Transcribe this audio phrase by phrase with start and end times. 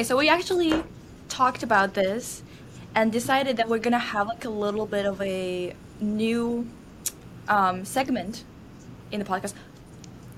[0.00, 0.82] Okay, so we actually
[1.28, 2.42] talked about this
[2.94, 6.66] and decided that we're gonna have like a little bit of a new
[7.48, 8.44] um, segment
[9.12, 9.52] in the podcast.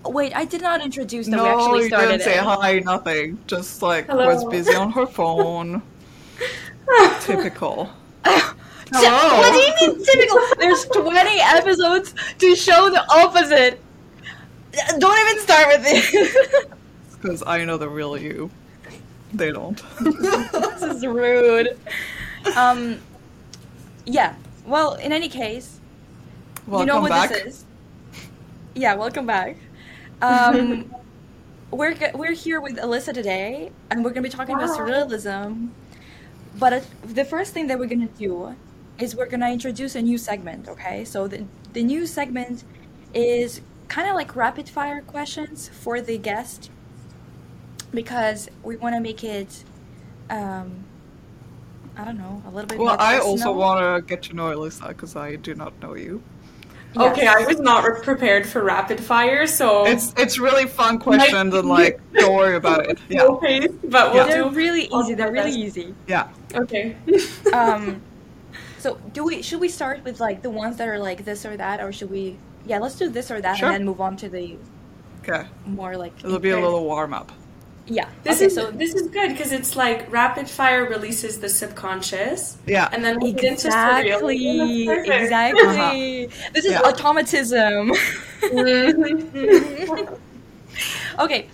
[0.05, 2.43] Wait, I did not introduce that we no, actually you didn't say it.
[2.43, 3.39] hi, nothing.
[3.47, 4.27] Just like Hello.
[4.27, 5.81] was busy on her phone.
[7.21, 7.89] Typical.
[8.25, 8.43] Ty-
[8.91, 10.41] What do you mean typical?
[10.59, 13.81] There's 20 episodes to show the opposite.
[14.99, 16.73] Don't even start with it.
[17.13, 18.51] Because I know the real you.
[19.33, 19.83] They don't.
[20.01, 21.79] this is rude.
[22.57, 22.99] Um,
[24.05, 24.35] yeah.
[24.67, 25.81] Well, in any case,
[26.67, 27.31] Welcome you know what back.
[27.31, 27.65] this is.
[28.75, 29.57] Yeah, welcome back.
[30.21, 30.95] Um,
[31.71, 35.71] we're we're here with Alyssa today, and we're gonna be talking about surrealism.
[36.59, 38.55] But uh, the first thing that we're gonna do
[38.99, 40.69] is we're gonna introduce a new segment.
[40.69, 42.65] Okay, so the the new segment
[43.15, 46.71] is kind of like rapid fire questions for the guest
[47.93, 49.65] because we want to make it.
[50.31, 50.85] Um,
[51.97, 54.51] I don't know, a little bit Well, more I also want to get to know
[54.51, 56.23] Elisa because I do not know you.
[56.97, 61.55] Okay, I was not re- prepared for rapid fire, so It's it's really fun questions
[61.55, 62.99] and like don't worry about it.
[63.09, 64.51] Yeah, no pace, but we'll They're do.
[64.51, 65.15] really I'll easy.
[65.15, 65.95] They're really easy.
[66.07, 66.29] yeah.
[66.55, 66.97] Okay.
[67.53, 68.01] um
[68.79, 71.57] so do we should we start with like the ones that are like this or
[71.57, 73.69] that or should we yeah let's do this or that Sure.
[73.69, 74.57] and then move on to the
[75.23, 77.33] Okay, more like it'll be a little warm up.
[77.93, 81.49] Yeah This okay is so this is good because it's like rapid fire releases the
[81.49, 82.89] subconscious, Yeah.
[82.93, 84.87] and then we get into exactly surrealism.
[84.87, 85.23] That's perfect.
[85.23, 86.89] exactly this is Yeah.
[86.89, 87.93] automatism
[88.41, 90.19] Mhm.
[91.25, 91.47] okay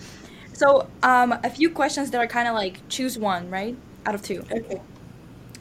[0.53, 3.75] so um a few questions that are kind of like choose one right
[4.07, 4.81] out of two okay.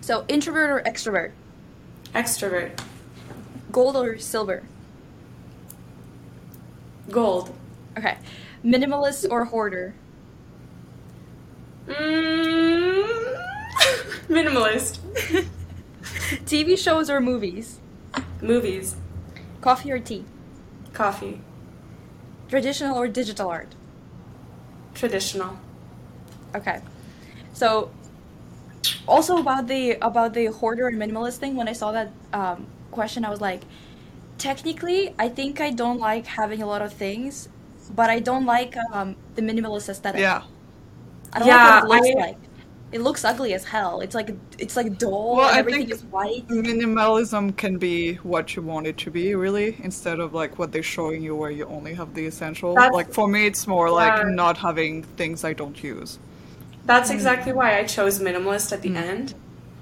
[0.02, 1.32] so introvert or extrovert
[2.14, 2.72] Extrovert.
[3.72, 4.64] gold or silver
[7.10, 7.50] Gold.
[7.98, 8.18] okay
[8.64, 9.94] minimalist or hoarder
[11.88, 13.38] Mm.
[14.30, 15.00] Minimalist.
[16.46, 17.80] tv shows or movies
[18.42, 18.96] Movies.
[19.62, 20.26] coffee or tea
[20.94, 21.42] Coffee.
[22.50, 23.76] traditional or digital art
[24.94, 25.58] Traditional.
[26.56, 26.82] Okay.
[27.54, 27.92] So
[29.08, 33.26] also about the about the hoarder and minimalist thing, when I saw that um, question,
[33.26, 33.62] I was like,
[34.38, 37.50] technically, I think I don't like having a lot of things,
[37.96, 40.22] but I don't like um, the minimalist aesthetic.
[40.22, 40.44] Yeah.
[41.34, 42.38] I don't Yeah, like what it looks I- like.
[42.90, 44.00] It looks ugly as hell.
[44.00, 45.36] It's like it's like dull.
[45.36, 46.48] Well, and I everything think is white.
[46.48, 50.82] Minimalism can be what you want it to be, really, instead of like what they're
[50.84, 52.76] showing you where you only have the essential.
[52.76, 56.18] That's- like for me, it's more like not having things I don't use.
[56.86, 59.34] That's exactly why I chose minimalist at the end.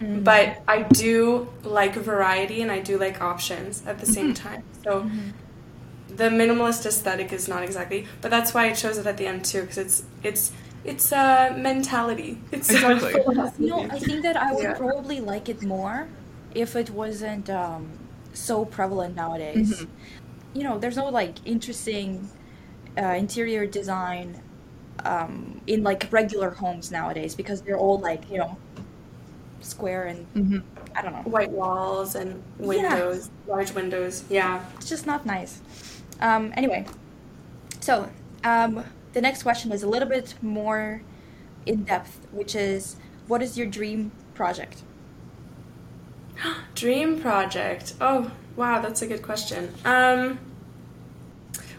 [0.02, 0.24] Mm-hmm.
[0.24, 4.64] But I do like variety and I do like options at the same time.
[4.84, 6.16] So Mm-hmm.
[6.18, 9.46] the minimalist aesthetic is not exactly, but that's why I chose it at the end
[9.46, 10.52] too because it's it's
[10.86, 12.42] it's a mentality.
[12.52, 13.12] It's a Exactly.
[13.12, 13.64] philosophy.
[13.64, 14.74] You know, I think that I would Yeah.
[14.74, 16.10] probably like it more
[16.52, 19.72] if it wasn't um, so prevalent nowadays.
[19.72, 19.90] Mhm.
[20.54, 22.30] You know, there's no like interesting
[22.98, 24.42] uh, interior design
[25.06, 28.58] um, in like regular homes nowadays because they're all like you know
[29.62, 30.60] square and hmm
[30.96, 31.24] I don't know.
[31.24, 34.24] White walls and windows, large windows.
[34.30, 34.66] Yeah.
[34.78, 35.62] It's just not nice.
[36.22, 36.86] Um, anyway,
[37.82, 38.10] so
[38.44, 38.84] um,
[39.16, 41.02] the next question is a little bit more
[41.66, 44.84] in depth, which is, what is your dream project?
[46.76, 47.94] Dream project.
[48.02, 49.74] Oh, wow, that's a good question.
[49.86, 50.38] Um,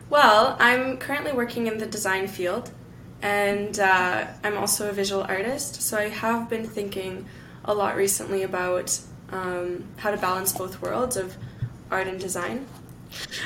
[0.09, 2.71] well, I'm currently working in the design field,
[3.21, 5.83] and uh, I'm also a visual artist.
[5.83, 7.27] So I have been thinking
[7.67, 8.99] a lot recently about
[9.31, 11.37] um, how to balance both worlds of
[11.91, 12.67] art and design.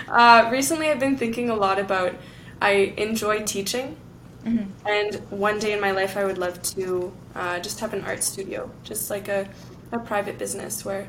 [0.07, 2.15] Uh, recently, I've been thinking a lot about
[2.61, 3.97] I enjoy teaching,
[4.45, 4.69] Mhm.
[4.87, 8.23] and one day in my life, I would love to uh, just have an art
[8.23, 9.49] studio, just like a,
[9.93, 11.07] a private business where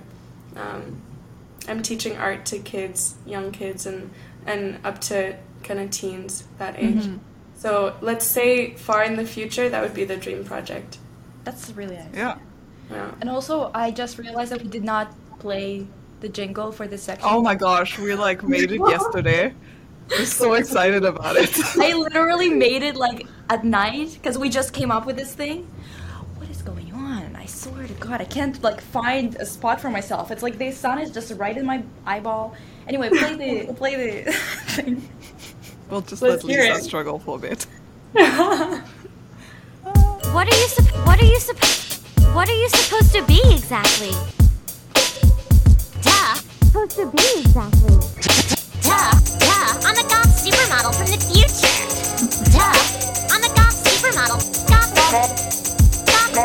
[0.56, 1.01] um,
[1.68, 4.09] I'm teaching art to kids, young kids, and,
[4.45, 7.03] and up to kind of teens that age.
[7.06, 7.19] Mhm.
[7.56, 10.97] So let's say far in the future, that would be the dream project.
[11.44, 12.06] That's really nice.
[12.13, 12.36] Yeah.
[12.89, 13.12] Yeah.
[13.21, 15.86] And also, I just realized that we did not play
[16.19, 17.27] the jingle for this section.
[17.31, 19.54] Oh my gosh, we like made it yesterday.
[20.18, 21.52] We're so excited about it.
[21.78, 25.68] I literally made it like at night because we just came up with this thing.
[26.38, 27.36] What is going on?
[27.36, 30.30] I swear to God, I can't like find a spot for myself.
[30.31, 32.56] It's like the sun is just right in my eyeball.
[32.88, 33.36] Anyway, play
[33.66, 34.31] the play the
[34.75, 35.02] thing.
[35.90, 36.84] we'll just Let's let Lisa it.
[36.84, 37.66] struggle for a bit.
[40.34, 44.12] What are you sup- what are you sup- what are you supposed to be exactly?
[46.02, 46.36] Duh.
[46.36, 48.61] Supposed to be exactly.
[48.94, 51.82] I'm a goth supermodel from the future.
[53.32, 54.40] I'm a goth supermodel.
[54.70, 54.94] Goth,
[56.06, 56.42] goth,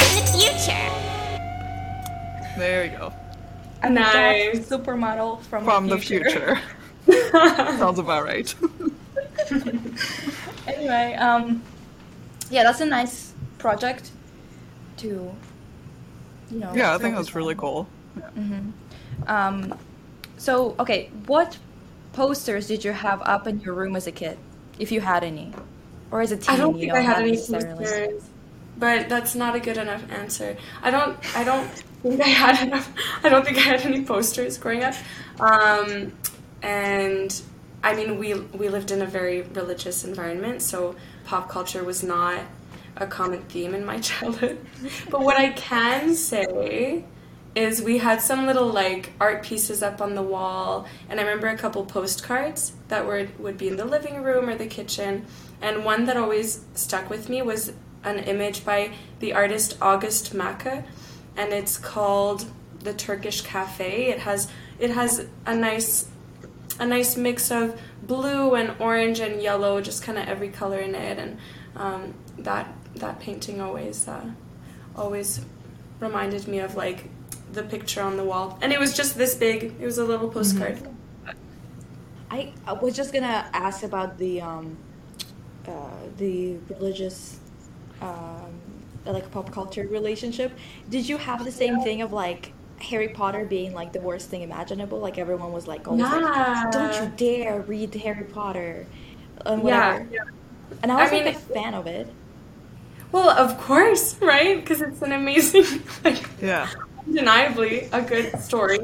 [0.00, 0.88] from the future.
[2.58, 3.12] There you go.
[3.82, 6.60] A nice supermodel from, from the future.
[7.06, 7.30] The future.
[7.78, 8.54] Sounds about right.
[10.66, 11.62] anyway, um,
[12.50, 14.10] yeah, that's a nice project
[14.98, 15.34] to,
[16.50, 16.72] you know.
[16.74, 17.88] Yeah, I think that's really cool.
[18.16, 18.30] Yeah.
[18.36, 18.70] Mm-hmm.
[19.26, 19.78] Um,
[20.42, 21.56] so okay, what
[22.14, 24.36] posters did you have up in your room as a kid,
[24.76, 25.52] if you had any,
[26.10, 26.56] or as a teen?
[26.56, 28.24] I don't think I had any posters,
[28.76, 30.56] but that's not a good enough answer.
[30.82, 31.16] I don't.
[31.36, 31.68] I don't
[32.02, 32.92] think I had enough.
[33.22, 34.94] I don't think I had any posters growing up.
[35.38, 36.12] Um,
[36.60, 37.40] and
[37.84, 42.40] I mean, we we lived in a very religious environment, so pop culture was not
[42.96, 44.58] a common theme in my childhood.
[45.08, 47.04] But what I can say
[47.54, 51.48] is we had some little like art pieces up on the wall and i remember
[51.48, 55.24] a couple postcards that were would be in the living room or the kitchen
[55.60, 57.72] and one that always stuck with me was
[58.04, 58.90] an image by
[59.20, 60.84] the artist august macke
[61.36, 62.46] and it's called
[62.82, 64.10] the turkish cafe.
[64.10, 66.08] It has it has a nice
[66.78, 70.94] a nice mix of blue and orange and yellow just kind of every color in
[70.94, 71.38] it and
[71.76, 74.30] um, that that painting always uh,
[74.96, 75.44] always
[76.00, 77.08] reminded me of like
[77.52, 80.28] the picture on the wall and it was just this big it was a little
[80.28, 80.78] postcard
[82.30, 84.76] I, I was just gonna ask about the um,
[85.68, 85.72] uh,
[86.16, 87.38] the religious,
[88.00, 88.50] um,
[89.04, 90.50] like pop culture relationship.
[90.88, 94.40] Did you have the same thing of like Harry Potter being like the worst thing
[94.40, 94.98] imaginable?
[94.98, 96.62] Like everyone was like always Yeah.
[96.64, 98.86] like, "Don't you dare read Harry Potter,"
[99.44, 100.26] and yeah whatever.
[100.82, 102.08] And I I was like mean- a fan of it.
[103.12, 105.66] well of course right because it's an amazing
[106.04, 106.66] like Yeah.
[107.06, 108.80] Undeniably a good story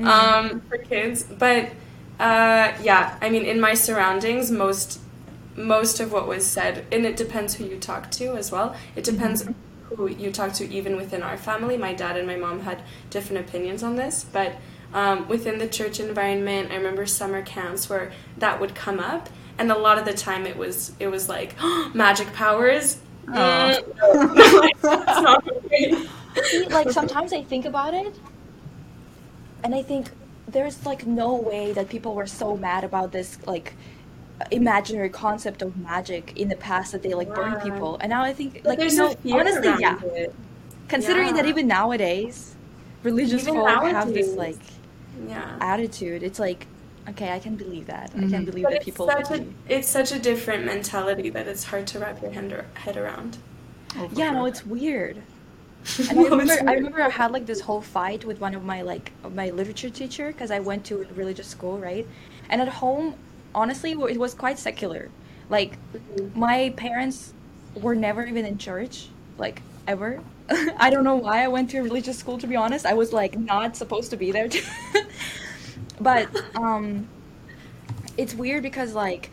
[0.00, 1.24] um, for kids.
[1.24, 1.70] But
[2.18, 5.00] uh, yeah, I mean, in my surroundings, most
[5.54, 8.74] most of what was said, and it depends who you talk to as well.
[8.96, 9.46] It depends
[9.90, 11.76] who you talk to, even within our family.
[11.76, 14.56] My dad and my mom had different opinions on this, but.
[14.94, 19.72] Um, within the church environment, I remember summer camps where that would come up, and
[19.72, 21.54] a lot of the time it was it was like
[21.94, 22.98] magic powers.
[26.36, 26.68] no, that's not okay.
[26.68, 28.14] See, like sometimes I think about it,
[29.64, 30.10] and I think
[30.48, 33.74] there's like no way that people were so mad about this like
[34.50, 37.64] imaginary concept of magic in the past that they like burned Yeah.
[37.64, 40.34] people, and now I think like there's no, a honestly yeah, it.
[40.88, 42.54] considering that even nowadays
[43.02, 44.58] religious Even folk have this like
[45.28, 45.56] Yeah.
[45.60, 46.66] attitude, it's like
[47.08, 48.10] okay, I can believe that.
[48.14, 48.44] I can mm-hmm.
[48.44, 49.06] believe But that people.
[49.06, 52.66] such a it's such a different mentality that it's hard to wrap your hand, ar-
[52.74, 53.38] head around.
[53.96, 55.22] Oh, for Yeah, no, it's weird.
[56.10, 59.12] I remember, I remember I had like this whole fight with one of my like
[59.34, 62.06] my literature teacher because I went to a religious school, right?
[62.48, 63.14] And at home,
[63.54, 65.10] honestly, it was quite secular.
[65.48, 65.76] Like
[66.34, 67.32] my parents
[67.74, 69.08] were never even in church,
[69.38, 70.20] like ever.
[70.78, 72.38] I don't know why I went to a religious school.
[72.38, 74.48] To be honest, I was like not supposed to be there.
[76.00, 77.08] but um,
[78.16, 79.30] it's weird because like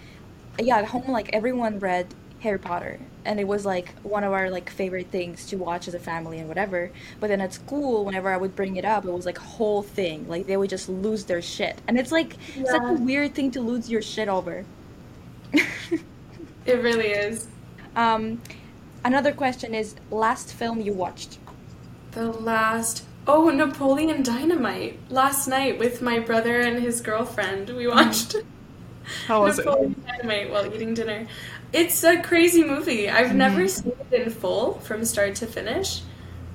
[0.59, 4.49] yeah at home like everyone read harry potter and it was like one of our
[4.49, 6.89] like favorite things to watch as a family and whatever
[7.19, 9.81] but then at school whenever i would bring it up it was like a whole
[9.83, 13.51] thing like they would just lose their shit and it's like such a weird thing
[13.51, 14.65] to lose your shit over
[16.65, 17.47] It really is.
[17.95, 18.41] um
[19.03, 21.39] another question is last film you watched
[22.11, 27.69] The last oh Napoleon Dynamite last night with my brother and his girlfriend.
[27.69, 28.35] We watched
[29.27, 29.65] How was it?
[29.65, 31.27] Napoleon Dynamite while eating dinner.
[31.71, 33.09] It's a crazy movie.
[33.09, 36.01] I've never seen it in full from start to finish,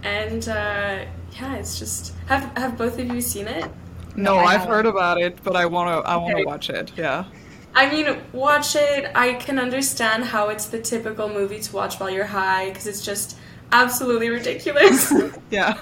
[0.02, 3.70] and uh, yeah, it's just have have both of you seen it?
[4.16, 6.44] No, I've heard about it, but I wanna I wanna Okay.
[6.44, 6.92] watch it.
[6.96, 7.26] Yeah.
[7.74, 9.10] I mean, watch it.
[9.14, 13.04] I can understand how it's the typical movie to watch while you're high because it's
[13.04, 13.36] just
[13.72, 15.12] absolutely ridiculous.
[15.50, 15.80] Yeah.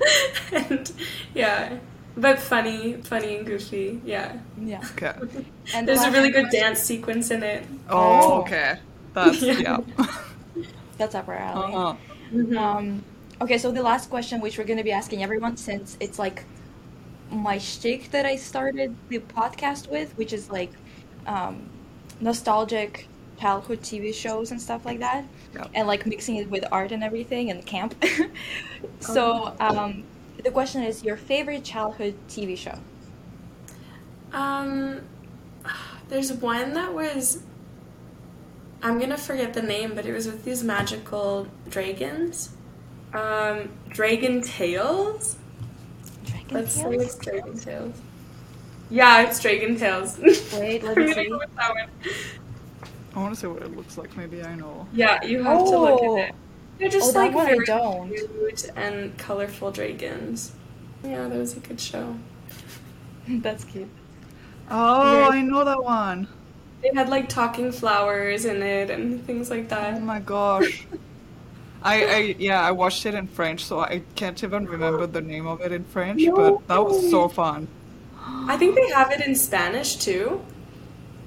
[0.52, 0.92] and
[1.34, 1.78] yeah,
[2.16, 4.00] but funny, funny and goofy.
[4.04, 4.38] Yeah.
[4.60, 5.14] yeah Okay.
[5.74, 7.64] and There's a really good dance sequence in it.
[7.88, 8.40] Oh, Oh.
[8.42, 8.78] okay.
[9.14, 9.78] That's Yeah.
[9.98, 10.06] yeah.
[10.98, 12.58] that's up our alley uh-huh.
[12.58, 13.02] Um,
[13.40, 16.44] okay, so the last question, which we're going to be asking everyone, since it's like
[17.30, 20.70] my shtick that I started the podcast with, which is like
[21.26, 21.68] um,
[22.20, 23.08] nostalgic
[23.40, 25.24] childhood TV shows and stuff like that,
[25.54, 25.66] Yeah.
[25.74, 27.94] and like mixing it with art and everything and camp.
[29.00, 30.04] so um,
[30.42, 32.78] the question is your favorite childhood TV show?
[34.32, 35.00] Um,
[36.08, 37.42] there's one that was.
[38.82, 42.50] I'm gonna forget the name, but it was with these magical dragons.
[43.12, 45.36] Um, Dragon Tales.
[46.24, 47.02] Dragon Let's say Tales?
[47.02, 48.00] it's Dragon Tales.
[48.88, 50.18] Yeah, it's Dragon Tales.
[50.54, 51.28] Wait, let I'm me see.
[51.28, 51.88] go with that one.
[53.14, 54.16] I wanna see what it looks like.
[54.16, 54.86] Maybe I know.
[54.92, 56.18] Yeah, you have to look Oh.
[56.18, 56.34] at it.
[56.80, 58.08] They're just Oh, that like one I don't.
[58.08, 60.52] cute and colorful dragons.
[61.04, 62.16] Yeah, that was a good show.
[63.28, 63.88] That's cute.
[64.70, 65.28] Oh, Yeah.
[65.28, 66.28] I know that one.
[66.82, 69.94] They had like talking flowers in it and things like that.
[69.94, 70.86] Oh my gosh.
[71.82, 75.46] I, I yeah, I watched it in French, so I can't even remember the name
[75.46, 77.68] of it in French, but that was so fun.
[78.46, 80.42] I think they have it in Spanish too.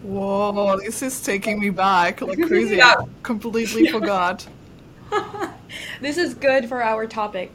[0.01, 2.77] Whoa, this is taking me back like crazy.
[2.77, 2.95] Yeah.
[2.99, 4.47] I completely forgot.
[6.01, 7.51] This is good for our topic.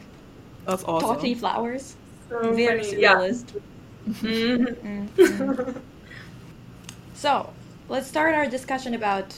[0.66, 1.08] That's awesome.
[1.08, 1.96] Talking flowers.
[2.28, 3.00] So Very funny.
[3.00, 3.14] Yeah.
[3.14, 3.60] surrealist.
[4.08, 5.08] Mhm.
[5.16, 5.80] Mhm.
[7.14, 7.50] So,
[7.88, 9.34] let's start our discussion about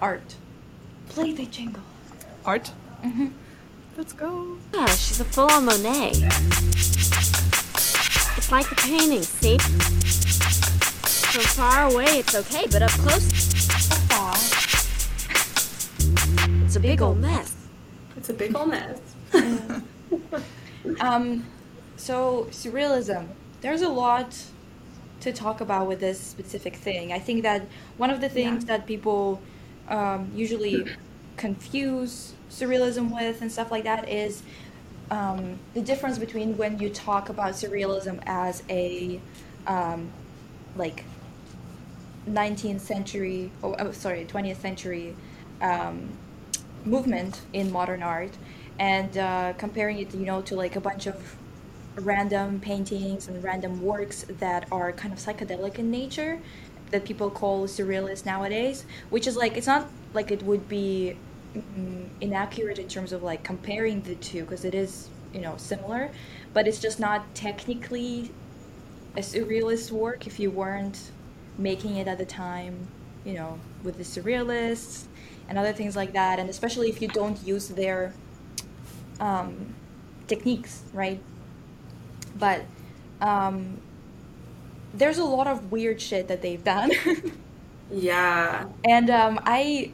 [0.00, 0.36] art.
[1.08, 1.82] Play the jingle.
[2.44, 2.70] Art?
[3.04, 3.32] Mhm.
[3.96, 4.56] Let's go.
[4.72, 6.10] Yeah, she's a full-on Monet.
[8.36, 9.58] It's like the painting, see?
[11.32, 13.65] From far away, it's okay, but up close,
[16.76, 17.54] a big old mess.
[18.16, 19.00] It's a big old mess.
[21.00, 21.44] Um,
[21.96, 23.26] so surrealism.
[23.60, 24.36] There's a lot
[25.20, 27.12] to talk about with this specific thing.
[27.12, 27.66] I think that
[27.96, 29.42] one of the things that people
[29.88, 30.86] um, usually
[31.36, 34.42] confuse surrealism with and stuff like that is
[35.10, 39.20] um, the difference between when you talk about surrealism as a
[39.66, 40.10] um,
[40.76, 41.04] like
[42.28, 45.16] 19th century, oh, oh, sorry, 20th century
[45.60, 46.08] um,
[46.86, 48.32] movement in modern art,
[48.78, 51.36] and uh, comparing it, you know, to like a bunch of
[51.96, 56.38] random paintings and random works that are kind of psychedelic in nature,
[56.90, 58.84] that people call surrealist nowadays.
[59.10, 61.16] Which is like it's not like it would be
[61.54, 66.10] mm, inaccurate in terms of like comparing the two because it is you know similar,
[66.52, 68.30] but it's just not technically
[69.16, 71.10] a surrealist work if you weren't
[71.58, 72.86] making it at the time,
[73.24, 75.06] you know, with the surrealists
[75.48, 78.14] and other things like that, and especially if you don't use their
[79.20, 79.74] um,
[80.26, 81.20] techniques, right?
[82.38, 82.64] But
[83.20, 83.82] um,
[84.92, 86.90] there's a lot of weird shit that they've done,
[87.90, 88.68] Yeah.
[88.84, 89.92] and um, I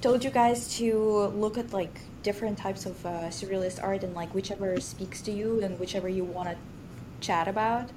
[0.00, 4.34] told you guys to look at like different types of uh, surrealist art and like
[4.34, 6.56] whichever speaks to you and whichever you want to
[7.20, 7.90] chat about.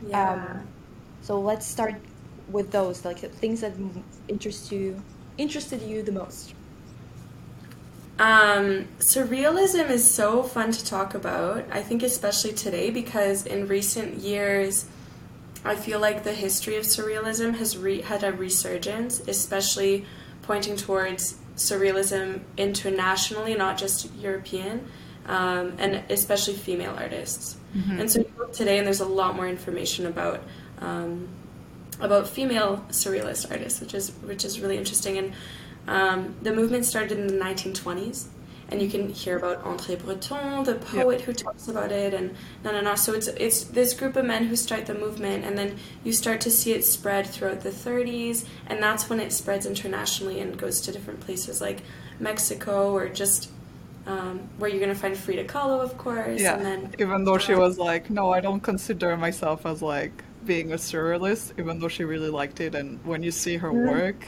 [0.00, 0.32] Yeah.
[0.34, 0.68] Um,
[1.20, 1.96] so let's start
[2.48, 3.74] with those, like things that
[4.28, 5.02] interest you,
[5.38, 6.54] interested you the most.
[8.18, 11.64] Um, surrealism is so fun to talk about.
[11.72, 14.86] I think especially today because in recent years,
[15.64, 20.04] I feel like the history of surrealism has re- had a resurgence, especially
[20.42, 24.86] pointing towards surrealism internationally, not just European,
[25.26, 27.56] um, and especially female artists.
[28.00, 30.42] And so today, and there's a lot more information about
[30.78, 31.28] um,
[32.02, 35.16] about female surrealist artists, which is which is really interesting.
[35.18, 35.32] And
[35.88, 38.26] um, the movement started in the 1920s,
[38.68, 42.72] and you can hear about André Breton, the poet who talks about it, and no,
[42.72, 42.94] no, no.
[42.94, 46.40] So it's it's this group of men who start the movement, and then you start
[46.42, 50.80] to see it spread throughout the 30s, and that's when it spreads internationally and goes
[50.82, 51.80] to different places like
[52.20, 53.50] Mexico or just.
[54.04, 56.56] Um, where you're gonna find Frida Kahlo, of course, Yeah.
[56.56, 60.72] and then Even though she was like, no, I don't consider myself as like being
[60.72, 62.74] a surrealist, even though she really liked it.
[62.74, 63.90] And when you see her mm-hmm.
[63.90, 64.26] work,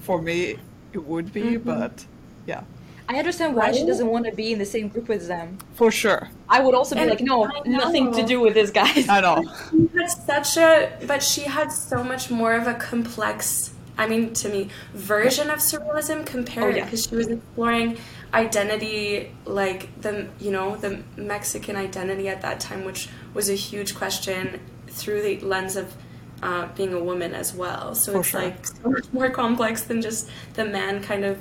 [0.00, 0.56] for me,
[0.92, 1.68] it would be, mm-hmm.
[1.68, 2.04] but
[2.46, 2.64] yeah,
[3.08, 5.58] I understand why she doesn't want to be in the same group with them.
[5.74, 6.30] for sure.
[6.48, 9.08] I would also be And like, no, nothing to do with this, guys.
[9.08, 9.42] I know.
[9.70, 14.32] She had such a, but she had so much more of a complex, I mean,
[14.34, 16.84] to me, version of surrealism compared Oh, yeah.
[16.84, 17.98] because she was exploring
[18.32, 23.94] identity, like the, you know, the Mexican identity at that time, which was a huge
[23.94, 24.60] question
[24.92, 25.94] through the lens of
[26.42, 27.94] uh, being a woman as well.
[27.94, 28.42] So For it's sure.
[28.42, 31.40] like so much more complex than just the man kind of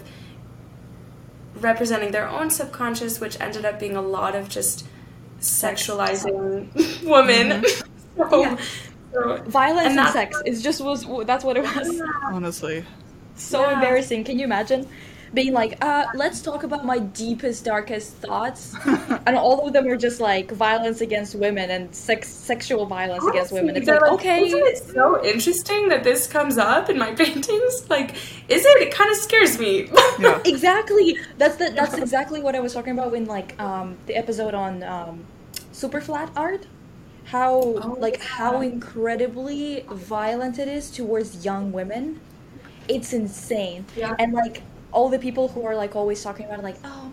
[1.60, 4.86] representing their own subconscious, which ended up being a lot of just
[5.40, 6.68] sexualizing
[7.04, 7.64] women.
[8.18, 8.58] so, Yeah.
[9.14, 12.02] so- Violence and, that's- sex is just was that's what it was.
[12.24, 12.86] Honestly.
[13.36, 13.74] So Yeah.
[13.76, 14.24] embarrassing.
[14.24, 14.88] Can you imagine
[15.34, 18.76] being like, uh, let's talk about my deepest, darkest thoughts,
[19.26, 23.54] and all of them are just like violence against women and sex, sexual violence against
[23.54, 23.78] women.
[23.78, 27.90] It's They're like, okay, Isn't it so interesting that this comes up in my paintings?
[27.90, 28.12] Like,
[28.50, 28.82] is it?
[28.82, 29.90] It kind of scares me.
[30.20, 30.42] Yeah.
[30.46, 31.18] exactly.
[31.38, 34.84] That's the, that's exactly what I was talking about in like um, the episode on
[34.84, 35.26] um,
[35.72, 36.68] super flat art.
[37.26, 38.24] How Oh, like yeah.
[38.24, 42.20] how incredibly violent it is towards young women.
[42.88, 43.86] It's insane.
[43.96, 44.16] Yeah.
[44.20, 47.12] And like all the people who are like always talking about it, like, oh,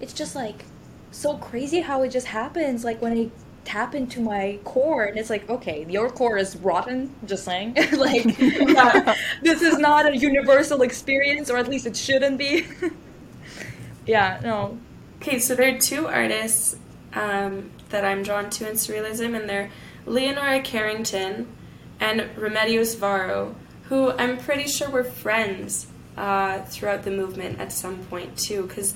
[0.00, 0.64] it's just like
[1.10, 2.84] so crazy how it just happens.
[2.84, 3.30] Like when I
[3.64, 7.14] tap into my core, and it's like, okay, your core is rotten.
[7.24, 8.24] Just saying, like
[9.42, 12.66] this is not a universal experience, or at least it shouldn't be.
[14.06, 14.78] yeah, no.
[15.16, 16.76] Okay, so there are two artists
[17.14, 19.70] um, that I'm drawn to in surrealism, and they're
[20.04, 21.48] Leonora Carrington
[21.98, 23.54] and Remedios Varo,
[23.84, 28.94] who I'm pretty sure were friends uh, throughout the movement at some point too, because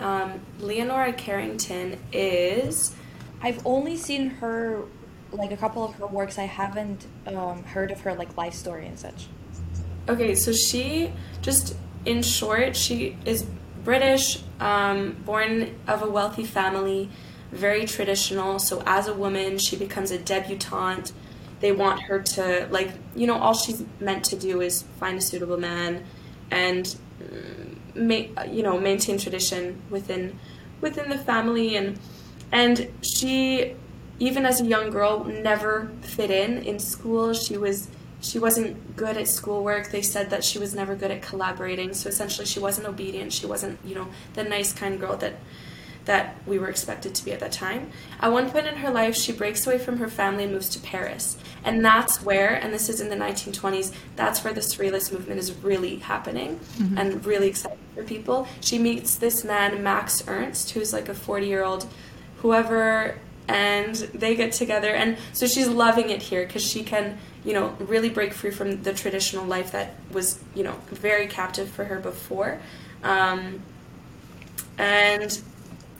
[0.00, 2.94] um, Leonora Carrington is.
[3.40, 4.82] I've only seen her,
[5.30, 6.38] like a couple of her works.
[6.38, 9.28] I haven't um, heard of her like life story and such.
[10.08, 11.12] Okay, so she
[11.42, 13.46] just in short, she is
[13.84, 17.10] British, um, born of a wealthy family,
[17.52, 18.58] very traditional.
[18.58, 21.12] So as a woman, she becomes a debutante.
[21.60, 25.20] They want her to like you know all she's meant to do is find a
[25.20, 26.04] suitable man,
[26.50, 30.38] and mm, ma- you know maintain tradition within
[30.80, 31.76] within the family.
[31.76, 31.98] And
[32.52, 33.74] and she
[34.18, 37.32] even as a young girl never fit in in school.
[37.34, 37.88] She was
[38.20, 39.90] she wasn't good at schoolwork.
[39.90, 41.94] They said that she was never good at collaborating.
[41.94, 43.32] So essentially she wasn't obedient.
[43.32, 45.34] She wasn't you know the nice kind girl that
[46.08, 47.90] that we were expected to be at that time.
[48.20, 50.80] At one point in her life, she breaks away from her family and moves to
[50.80, 51.36] Paris.
[51.68, 55.52] And that's where, and this is in the 1920s, that's where the Surrealist movement is
[55.62, 56.58] really happening
[56.96, 58.48] and really exciting for people.
[58.62, 61.86] She meets this man, Max Ernst, who's like a 40 year old
[62.38, 64.88] whoever, and they get together.
[64.88, 68.82] And so she's loving it here because she can, you know, really break free from
[68.82, 72.60] the traditional life that was, you know, very captive for her before.
[73.02, 73.60] Um,
[74.78, 75.38] and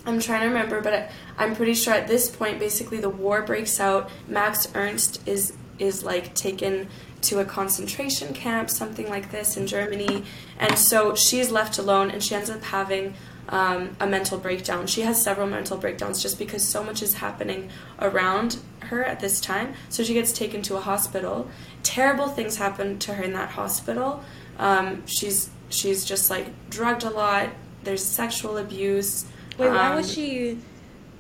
[0.09, 3.43] I'm trying to remember, but I, I'm pretty sure at this point, basically, the war
[3.43, 4.11] breaks out.
[4.27, 6.89] Max Ernst is is like taken
[7.21, 10.25] to a concentration camp, something like this in Germany,
[10.59, 13.15] and so she's left alone, and she ends up having
[13.49, 14.87] um, a mental breakdown.
[14.87, 19.41] She has several mental breakdowns just because so much is happening around her at this
[19.41, 19.75] time.
[19.89, 21.49] So she gets taken to a hospital.
[21.83, 24.23] Terrible things happen to her in that hospital.
[24.59, 27.51] Um, she's she's just like drugged a lot.
[27.85, 29.27] There's sexual abuse.
[29.59, 30.59] Wait, why was Um, she?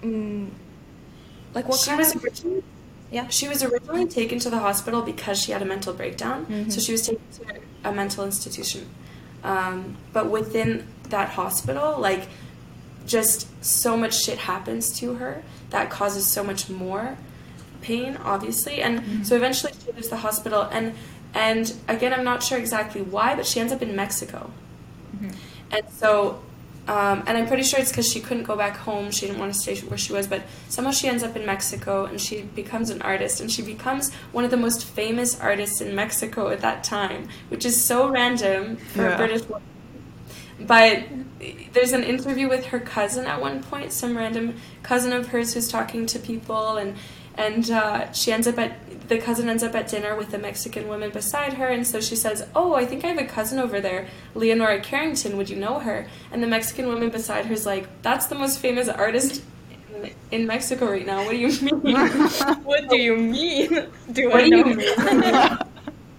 [0.02, 0.50] Mm,
[1.54, 2.24] like what she kind was of?
[2.24, 2.62] originally
[3.10, 3.26] Yeah.
[3.28, 6.46] she was originally taken to the hospital because she had a mental breakdown.
[6.48, 6.70] Mhm.
[6.72, 8.86] So she was taken to a mental institution.
[9.42, 12.28] Um, but within that hospital, like,
[13.06, 17.16] just so much shit happens to her that causes so much more
[17.80, 18.82] pain, obviously.
[18.82, 20.68] And so eventually she leaves the hospital.
[20.70, 20.92] And,
[21.32, 24.50] and again, I'm not sure exactly why, but she ends up in Mexico.
[25.70, 26.40] And so,
[26.88, 29.10] um, and I'm pretty sure it's because she couldn't go back home.
[29.10, 32.06] She didn't want to stay where she was, but somehow she ends up in Mexico
[32.06, 33.40] and she becomes an artist.
[33.40, 37.66] And she becomes one of the most famous artists in Mexico at that time, which
[37.66, 39.62] is so random for a British woman.
[40.60, 41.04] But
[41.72, 45.68] there's an interview with her cousin at one point, some random cousin of hers who's
[45.68, 46.96] talking to people, and
[47.38, 48.72] and uh, she ends up at
[49.08, 52.14] the cousin ends up at dinner with the Mexican woman beside her, and so she
[52.16, 55.36] says, "Oh, I think I have a cousin over there, Leonora Carrington.
[55.38, 58.58] Would you know her?" And the Mexican woman beside her is like, "That's the most
[58.58, 59.42] famous artist."
[60.02, 61.24] in- In Mexico right now.
[61.24, 61.50] What do you
[61.82, 61.96] mean?
[62.70, 63.70] What do you mean?
[64.12, 64.80] Do What do you mean?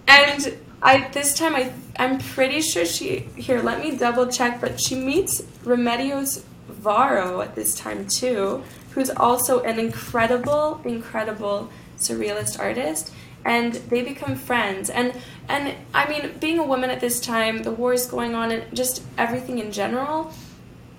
[0.08, 0.40] and
[0.82, 3.60] I this time I I'm pretty sure she here.
[3.62, 4.60] Let me double check.
[4.60, 12.58] But she meets Remedios Varo at this time too, who's also an incredible, incredible surrealist
[12.58, 13.12] artist.
[13.44, 14.90] And they become friends.
[14.90, 15.14] And
[15.48, 18.76] and I mean, being a woman at this time, the war is going on, and
[18.76, 20.30] just everything in general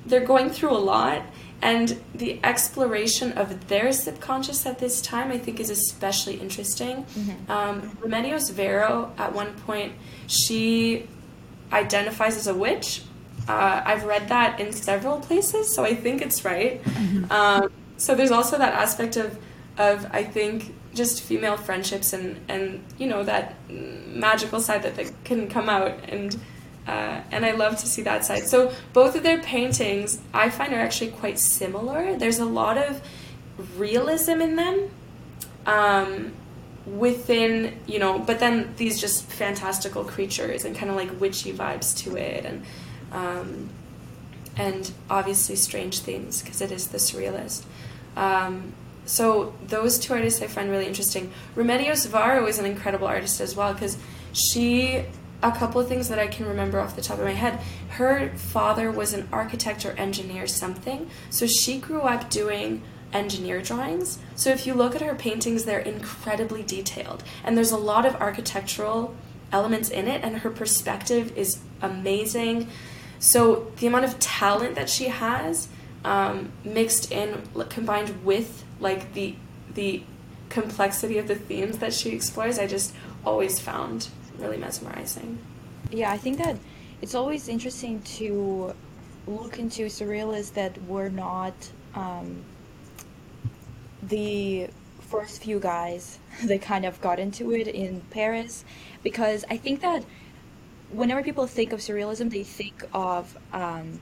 [0.05, 1.21] they're going through a lot
[1.61, 7.05] and the exploration of their subconscious at this time i think is especially interesting
[7.49, 9.93] um, remedios varo at one point
[10.27, 11.07] she
[11.71, 13.03] identifies as a witch
[13.47, 16.81] uh, i've read that in several places so i think it's right
[17.31, 19.37] um, so there's also that aspect of
[19.77, 25.11] of i think just female friendships and and you know that magical side that, that
[25.23, 26.37] can come out and
[26.87, 28.47] uh, and I love to see that side.
[28.47, 32.17] So both of their paintings I find are actually quite similar.
[32.17, 33.01] There's a lot of
[33.77, 34.89] realism in them.
[35.67, 36.33] Um,
[36.87, 41.95] within you know but then these just fantastical creatures and kind of like witchy vibes
[41.95, 42.65] to it and
[43.11, 43.69] um,
[44.57, 47.63] and obviously strange things because it is the surrealist
[48.15, 48.73] um,
[49.05, 53.55] so those two artists i find really interesting remedios varo is an incredible artist as
[53.55, 53.97] well because
[54.33, 55.03] she
[55.43, 58.29] a couple of things that i can remember off the top of my head her
[58.35, 62.81] father was an architect or engineer something so she grew up doing
[63.13, 64.19] engineer drawings.
[64.35, 68.15] So if you look at her paintings, they're incredibly detailed, and there's a lot of
[68.15, 69.15] architectural
[69.51, 72.69] elements in it, and her perspective is amazing.
[73.19, 75.67] So the amount of talent that she has,
[76.03, 79.35] um, mixed in, combined with like the
[79.73, 80.03] the
[80.49, 82.93] complexity of the themes that she explores, I just
[83.25, 85.39] always found really mesmerizing.
[85.91, 86.57] Yeah, I think that
[87.01, 88.73] it's always interesting to
[89.27, 91.53] look into surrealists that were not
[91.95, 92.43] um,
[94.03, 94.67] the
[94.99, 98.63] first few guys that kind of got into it in Paris
[99.03, 100.03] because I think that
[100.91, 103.99] whenever people think of surrealism, they think of um,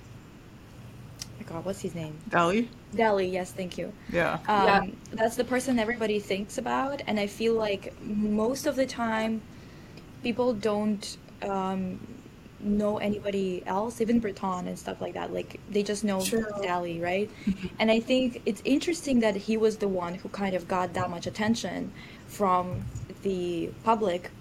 [1.40, 2.18] oh God, what's his name?
[2.30, 2.68] Dali?
[2.96, 3.32] Dali.
[3.32, 3.92] Yes, thank you.
[4.12, 4.40] Yeah.
[4.48, 4.86] Um, Yeah.
[5.12, 9.42] That's the person everybody thinks about, and I feel like most of the time,
[10.24, 12.00] people don't um,
[12.60, 15.34] know anybody else, even Breton and stuff like that.
[15.34, 16.20] Like they just know.
[16.20, 17.30] Dali, right?
[17.80, 21.10] and I think it's interesting that he was the one who kind of got that
[21.10, 21.92] much attention
[22.28, 22.84] from
[23.24, 24.32] the public,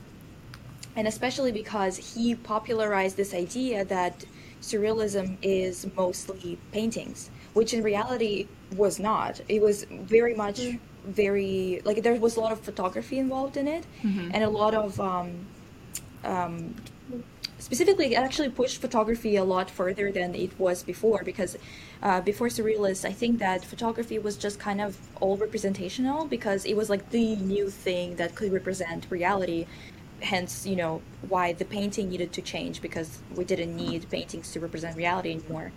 [0.96, 4.24] and especially because he popularized this idea that
[4.60, 9.40] surrealism is mostly paintings, which in reality was not.
[9.48, 10.60] It was very much
[11.04, 13.84] very like there was a lot of photography involved in it,
[14.34, 15.46] and a lot of um,
[16.24, 16.74] um,
[17.58, 21.56] specifically it actually pushed photography a lot further than it was before because
[22.02, 26.74] uh, before surrealists i think that photography was just kind of all representational because it
[26.76, 29.66] was like the new thing that could represent reality
[30.20, 34.60] hence you know why the painting needed to change because we didn't need paintings to
[34.60, 35.72] represent reality anymore.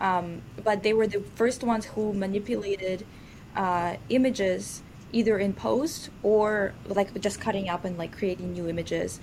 [0.00, 3.06] Um, but they were the first ones who manipulated
[3.54, 9.20] uh, images either in post or like just cutting up and like creating new images.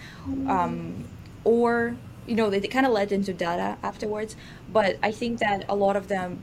[0.47, 1.06] Um,
[1.43, 1.95] or
[2.26, 4.36] you know they, they kind of led into Dada afterwards
[4.71, 6.41] but i think that a lot of them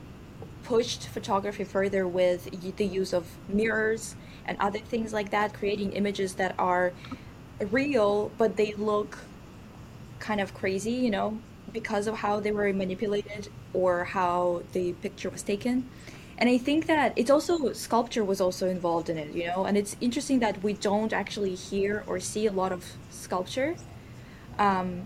[0.62, 6.34] pushed photography further with the use of mirrors and other things like that creating images
[6.34, 6.92] that are
[7.66, 9.18] real but they look
[10.18, 11.38] kind of crazy you know
[11.72, 15.88] because of how they were manipulated or how the picture was taken
[16.38, 19.76] and i think that it's also sculpture was also involved in it you know and
[19.76, 23.76] it's interesting that we don't actually hear or see a lot of sculpture
[24.58, 25.02] um,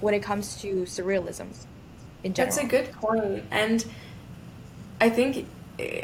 [0.00, 1.48] when it comes to surrealism
[2.26, 3.44] in general That's a good point.
[3.50, 3.84] And
[5.00, 5.46] I think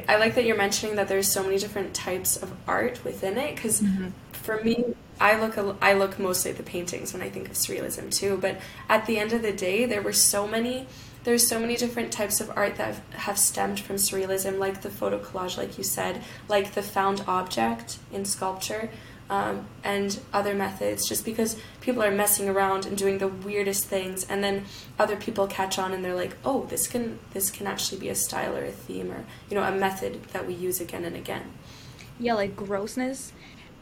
[0.08, 3.54] I like that you're mentioning that there's so many different types of art within it
[3.54, 3.82] because
[4.32, 8.10] for me I look I look mostly at the paintings when I think of surrealism
[8.10, 10.86] too, but at the end of the day there were so many
[11.24, 14.90] there's so many different types of art that have, have stemmed from surrealism like the
[14.90, 18.90] photo collage like you said, like the found object in sculpture.
[19.30, 24.24] Um, and other methods just because people are messing around and doing the weirdest things
[24.24, 24.66] and then
[24.98, 28.14] other people catch on and they're like oh this can this can actually be a
[28.14, 31.50] style or a theme or you know a method that we use again and again
[32.18, 33.32] yeah like grossness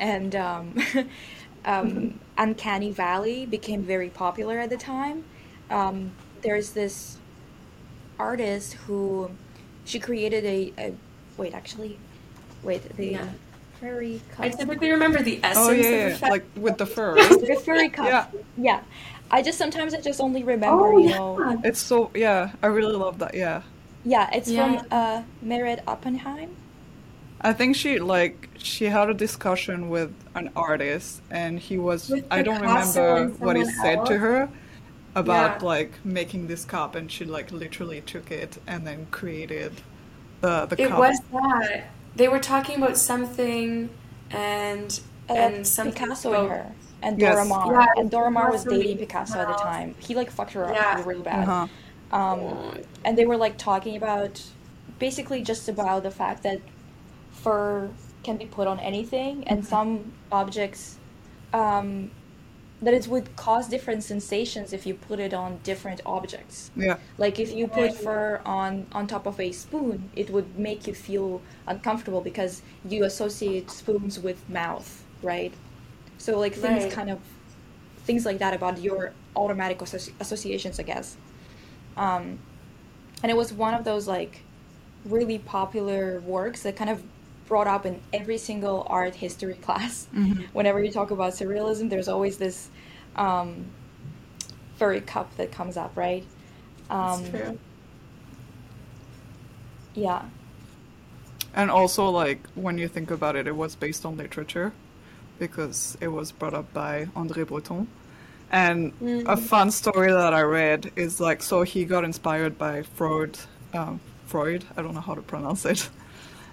[0.01, 0.75] and um,
[1.67, 5.25] um, uncanny valley became very popular at the time
[5.71, 7.19] um, there's this
[8.19, 9.31] artist who
[9.85, 10.93] she created a, a
[11.39, 11.99] wait actually
[12.63, 13.29] wait the Yeah.
[13.81, 17.17] furry i typically remember the essence Oh, yeah, of yeah, the like with the fur.
[17.19, 18.27] the furry cup Yeah.
[18.59, 18.81] yeah
[19.31, 22.67] i just sometimes i just only remember oh you yeah know It's so, yeah, I
[22.67, 23.63] really love that, yeah.
[24.05, 24.83] yeah it's Yeah.
[24.83, 26.51] from uh Meret Oppenheim
[27.41, 32.27] I think she like she had a discussion with an artist and he was With
[32.31, 34.49] I don't remember what he someone said to her
[35.15, 35.67] about Yeah.
[35.67, 39.81] like making this cup and she like literally took it and then created
[40.41, 40.99] the the it cup.
[40.99, 41.85] was that
[42.17, 43.91] they were talking about something
[44.31, 46.73] and uh, and something Picasso about, and her
[47.03, 47.35] and Yes.
[47.35, 50.31] Dora Maar Yeah, and Dora Maar was dating and Picasso at the time he like
[50.31, 51.03] fucked her up Yeah.
[51.05, 51.67] really bad Uh-huh.
[52.13, 52.75] um,
[53.05, 54.43] and they were like talking about
[54.99, 56.61] basically just about the fact that
[57.43, 57.91] fur
[58.23, 60.99] can be put on anything and some objects
[61.53, 62.11] um,
[62.83, 66.97] that it would cause different sensations if you put it on different objects Yeah.
[67.19, 70.95] like if you put fur on on top of a spoon it would make you
[70.95, 75.53] feel uncomfortable because you associate spoons with mouth right
[76.19, 76.93] so like things Right.
[76.99, 77.19] kind of
[78.07, 81.17] things like that about your automatic associ- associations i guess
[81.97, 82.39] um,
[83.23, 84.41] and it was one of those like
[85.05, 87.03] really popular works that kind of
[87.51, 90.09] brought up in every single art history class
[90.55, 92.71] whenever you talk about surrealism there's always this
[93.17, 93.67] um,
[94.77, 96.25] furry cup that comes up right
[96.91, 97.59] um, It's true.
[99.95, 100.31] yeah
[101.55, 104.73] And also like when you think about it it was based on literature
[105.39, 107.89] because it was brought up by André Breton.
[108.53, 108.93] And
[109.27, 113.39] a fun story that I read is like so he got inspired by Freud
[113.73, 115.89] um, Freud, I don't know how to pronounce it.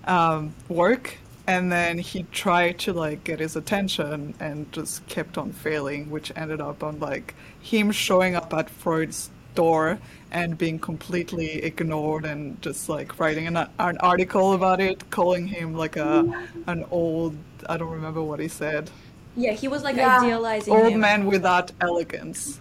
[0.07, 1.17] Um, work
[1.47, 6.31] and then he tried to like get his attention and just kept on failing which
[6.35, 9.97] ended up on like him showing up at freud's door
[10.31, 15.73] and being completely ignored and just like writing an, an article about it calling him
[15.73, 17.35] like a an old
[17.69, 18.89] i don't remember what he said
[19.35, 20.19] yeah he was like Yeah.
[20.19, 20.99] idealizing old him.
[20.99, 22.59] man without elegance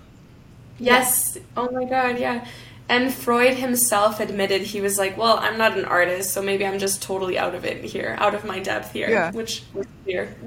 [0.78, 1.38] Yes.
[1.56, 2.18] Oh my God.
[2.18, 2.46] Yeah.
[2.88, 6.79] And Freud himself admitted he was like, "Well, I'm not an artist, so maybe I'm
[6.79, 9.31] just totally out of it here, out of my depth here," Yeah.
[9.33, 10.35] which was clear.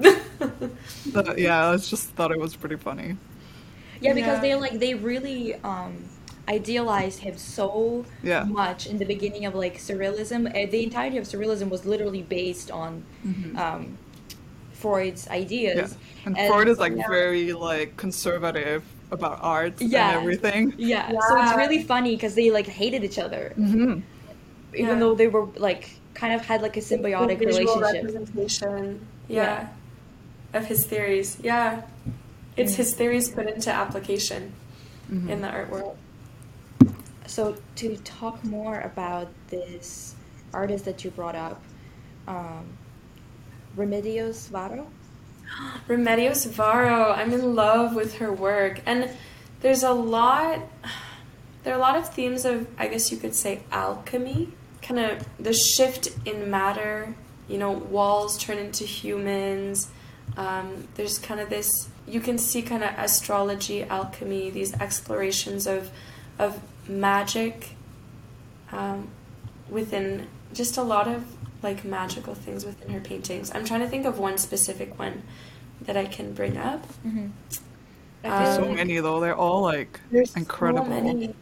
[1.12, 3.16] But, yeah, I just thought it was pretty funny.
[4.00, 4.40] Yeah, because Yeah.
[4.40, 6.04] they like they really um
[6.48, 8.44] idealized him so Yeah.
[8.44, 10.48] much in the beginning of like surrealism.
[10.48, 13.04] Uh, the entirety of surrealism was literally based on
[13.56, 13.98] um,
[14.72, 15.34] Freud's Yeah.
[15.36, 15.96] ideas.
[16.24, 17.06] And, And- Freud is like yeah.
[17.08, 20.10] very like conservative about art Yeah.
[20.10, 20.72] and everything.
[20.78, 24.00] Yeah, so it's really funny because they like hated each other, hmm
[24.72, 25.00] even Yeah.
[25.00, 28.04] though they were like kind of had like a symbiotic The visual relationship.
[28.04, 29.42] representation, Yeah.
[30.52, 31.38] yeah, of his theories.
[31.42, 31.82] Yeah,
[32.56, 32.76] it's Yeah.
[32.78, 34.52] his theories put into application
[35.10, 35.28] Mm-hmm.
[35.30, 35.96] in the art world.
[37.26, 40.14] So to talk more about this
[40.52, 41.60] artist that you brought up,
[42.28, 42.64] um,
[43.76, 44.86] Remedios Varo.
[45.88, 49.10] Remedios Varo, I'm in love with her work, and
[49.60, 50.60] there's a lot.
[51.62, 54.52] There are a lot of themes of, I guess you could say, alchemy.
[54.80, 57.14] Kind of the shift in matter.
[57.48, 59.90] You know, walls turn into humans.
[60.36, 61.68] Um, there's kind of this.
[62.06, 65.90] You can see kind of astrology, alchemy, these explorations of,
[66.38, 67.76] of magic,
[68.72, 69.08] um,
[69.68, 71.24] within just a lot of
[71.62, 73.50] like magical things within her paintings.
[73.54, 75.22] I'm trying to think of one specific one
[75.82, 76.86] that I can bring up.
[77.06, 77.28] Mm-hmm.
[78.24, 79.20] Um, so many though.
[79.20, 80.84] They're all like There's incredible.
[80.84, 81.34] So many.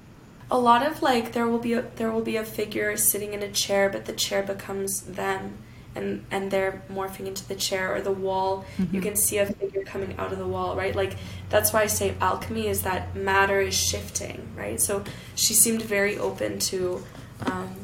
[0.50, 3.42] A lot of like there will be a, there will be a figure sitting in
[3.42, 5.58] a chair, but the chair becomes them,
[5.94, 8.64] and and they're morphing into the chair or the wall.
[8.92, 10.94] You can see a figure coming out of the wall, right?
[10.94, 11.16] Like
[11.50, 14.80] that's why I say alchemy is that matter is shifting, right?
[14.80, 15.04] So
[15.34, 17.04] she seemed very open to
[17.44, 17.74] um,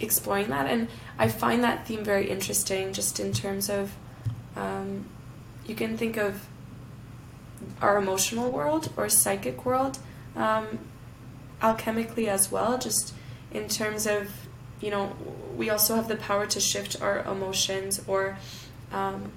[0.00, 3.92] exploring that, and I find that theme very interesting, just in terms of
[4.56, 5.06] um,
[5.66, 6.46] you can think of
[7.80, 9.98] our emotional world or psychic world
[10.36, 10.78] um,
[11.60, 13.14] alchemically as well just
[13.52, 14.30] in terms of
[14.80, 15.14] you know
[15.56, 18.38] we also have the power to shift our emotions or
[18.92, 19.30] um,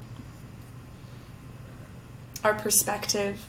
[2.44, 3.46] our perspective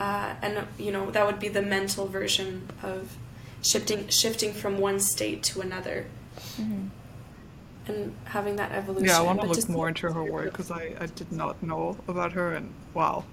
[0.00, 3.16] uh, and you know that would be the mental version of
[3.62, 6.06] shifting shifting from one state to another
[6.58, 10.70] and having that evolution Yeah, I want to look just- more into her work because
[10.70, 13.24] I, I did not know about her and wow.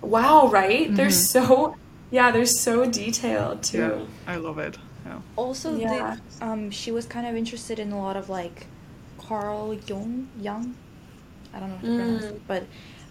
[0.00, 0.94] Wow, right?
[0.94, 1.76] They're so
[2.10, 3.78] yeah, they're so detailed too.
[4.26, 4.78] Yeah, I love it.
[5.04, 5.20] Yeah.
[5.36, 6.16] Also, Yeah.
[6.38, 8.66] the, um, she was kind of interested in a lot of like
[9.18, 10.74] Carl Jung, Young.
[11.52, 12.30] I don't know how to pronounce Mm.
[12.30, 12.64] it, but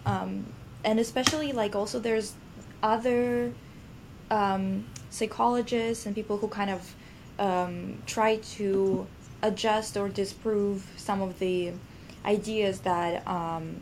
[0.06, 0.46] um,
[0.84, 2.34] and especially like also there's
[2.82, 3.52] other
[4.30, 6.94] um, psychologists and people who kind of
[7.38, 9.06] um, try to
[9.42, 11.72] adjust or disprove some of the
[12.24, 13.76] ideas that um,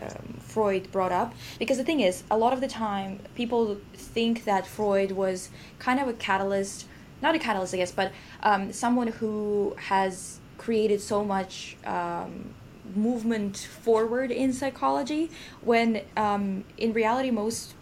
[0.00, 1.34] um, Freud brought up.
[1.58, 6.00] Because the thing is, a lot of the time, people think that Freud was kind
[6.00, 6.86] of a catalyst,
[7.22, 12.54] not a catalyst, I guess, but um, someone who has created so much um,
[12.94, 15.30] movement forward in psychology,
[15.62, 17.74] when um, in reality, most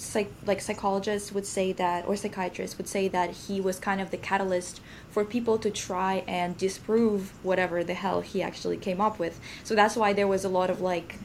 [0.00, 4.10] psych- like psychologists would say that or psychiatrists would say that he was kind of
[4.10, 9.18] the catalyst for people to try and disprove whatever the hell he actually came up
[9.18, 9.40] with.
[9.64, 11.18] So that's why there was a lot of like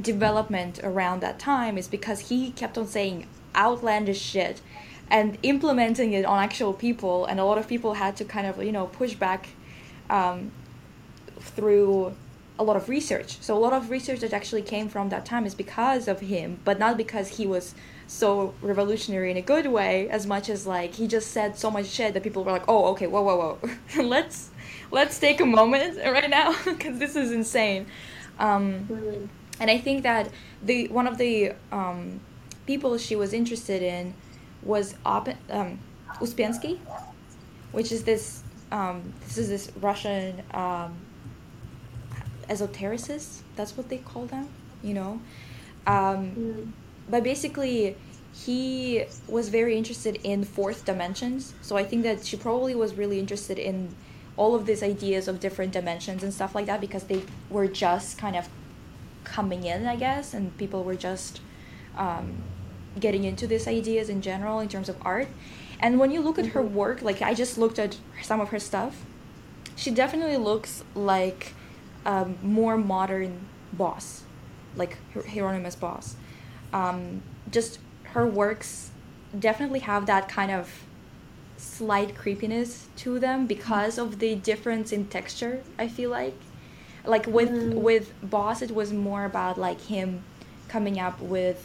[0.00, 4.60] development around that time is because he kept on saying outlandish shit
[5.08, 8.62] and implementing it on actual people and a lot of people had to kind of
[8.62, 9.48] you know push back
[10.10, 10.50] um,
[11.40, 12.14] through
[12.58, 13.38] a lot of research.
[13.40, 16.58] So a lot of research that actually came from that time is because of him,
[16.64, 17.74] but not because he was
[18.06, 21.86] so revolutionary in a good way as much as like he just said so much
[21.86, 24.02] shit that people were like, "Oh, okay, whoa, whoa, whoa.
[24.02, 24.50] let's
[24.90, 27.86] let's take a moment right now because this is insane."
[28.38, 29.28] Um, Mhm.
[29.60, 30.30] and I think that
[30.62, 32.20] the one of the um,
[32.66, 34.14] people she was interested in
[34.62, 35.78] was Op- um,
[36.20, 36.78] Ouspensky,
[37.72, 38.42] which is this
[38.72, 40.42] um, this is this Russian
[42.48, 43.40] um, esotericist.
[43.56, 44.48] That's what they call them,
[44.82, 45.20] you know.
[45.86, 46.72] Um, Mm.
[47.08, 47.96] but basically,
[48.44, 51.54] he was very interested in fourth dimensions.
[51.62, 53.94] So I think that she probably was really interested in
[54.36, 58.18] all of these ideas of different dimensions and stuff like that because they were just
[58.18, 58.48] kind of
[59.24, 61.40] coming in, I guess, and people were just
[61.96, 62.34] um,
[63.00, 65.28] getting into these ideas in general in terms of art.
[65.80, 68.58] And when you look at her work, like I just looked at some of her
[68.58, 69.04] stuff,
[69.76, 71.54] she definitely looks like
[72.06, 73.32] a more modern
[73.72, 74.20] Bosch,
[74.76, 76.08] like Hier- Hieronymus Bosch.
[76.72, 77.78] Um, just
[78.14, 78.90] her works
[79.38, 80.84] definitely have that kind of
[81.58, 85.62] slight creepiness to them because of the difference in texture.
[85.78, 86.38] I feel like,
[87.04, 87.74] like with Mhm.
[87.88, 90.22] with Bosch, it was more about like him
[90.68, 91.60] coming up with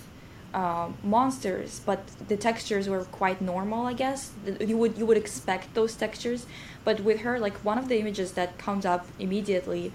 [0.54, 4.32] uh, monsters, but the textures were quite normal, I guess.
[4.60, 6.46] You would you would expect those textures,
[6.84, 9.94] but with her, like one of the images that comes up immediately,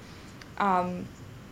[0.58, 1.06] um,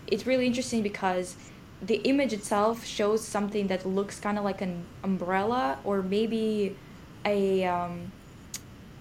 [0.06, 1.36] it's really interesting because
[1.82, 6.76] the image itself shows something that looks kind of like an umbrella or maybe
[7.24, 8.12] a um,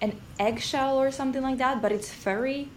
[0.00, 2.68] an eggshell or something like that, but it's furry.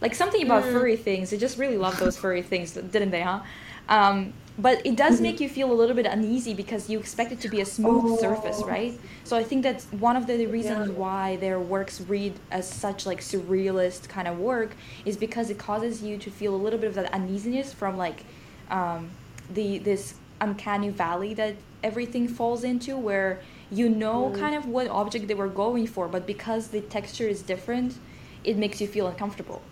[0.00, 1.32] Like something about furry things.
[1.32, 3.40] I just really love those furry things, didn't they, huh?
[3.88, 7.40] Um, but it does make you feel a little bit uneasy because you expect it
[7.40, 8.98] to be a smooth surface, right?
[9.24, 10.94] So I think that's one of the reasons Yeah.
[10.94, 16.02] why their works read as such like surrealist kind of work is because it causes
[16.02, 18.24] you to feel a little bit of that uneasiness from like
[18.70, 19.10] um,
[19.52, 25.28] the this uncanny valley that everything falls into where you know kind of what object
[25.28, 27.96] they were going for but because the texture is different
[28.44, 29.62] it makes you feel uncomfortable.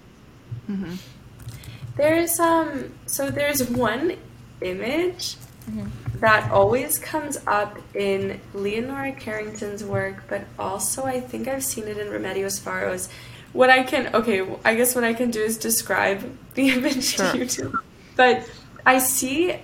[1.96, 4.16] There's um so there's one
[4.62, 5.36] image
[5.68, 5.86] mm-hmm.
[6.20, 11.98] that always comes up in Leonora Carrington's work, but also I think I've seen it
[11.98, 13.08] in Remedios Varo's.
[13.52, 17.32] What I can okay, I guess what I can do is describe the image Sure.
[17.32, 17.78] to you too.
[18.16, 18.48] But
[18.86, 19.58] I see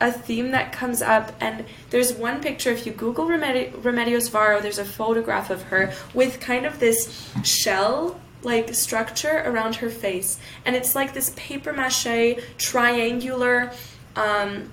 [0.00, 4.60] a theme that comes up and there's one picture if you google Remedi- remedios varo
[4.60, 10.38] there's a photograph of her with kind of this shell like structure around her face
[10.66, 13.72] and it's like this paper mache triangular
[14.16, 14.70] um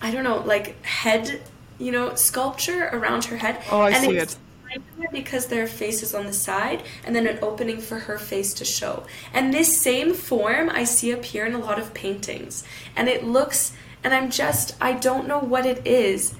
[0.00, 1.40] i don't know like head
[1.78, 4.36] you know sculpture around her head Oh, I and see it.
[5.12, 8.64] because their face is on the side and then an opening for her face to
[8.64, 9.04] show.
[9.34, 12.64] And this same form I see appear in a lot of paintings.
[12.96, 16.34] And it looks, and I'm just, I don't know what it is,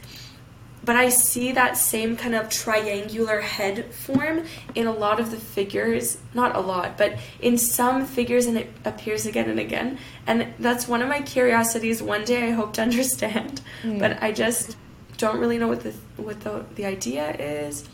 [0.85, 5.37] but I see that same kind of triangular head form in a lot of the
[5.37, 6.18] figures.
[6.35, 9.99] Not a lot, but in some figures, and it appears again and again.
[10.27, 12.03] And that's one of my curiosities.
[12.03, 13.99] One day I hope to understand, hmm.
[13.99, 14.77] but I just
[15.18, 17.88] don't really know what the what the the idea is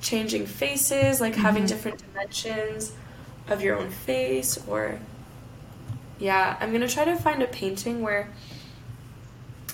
[0.00, 1.68] changing faces, like having mm-hmm.
[1.68, 2.92] different dimensions
[3.48, 4.98] of your own face, or
[6.18, 8.32] yeah, I'm gonna try to find a painting where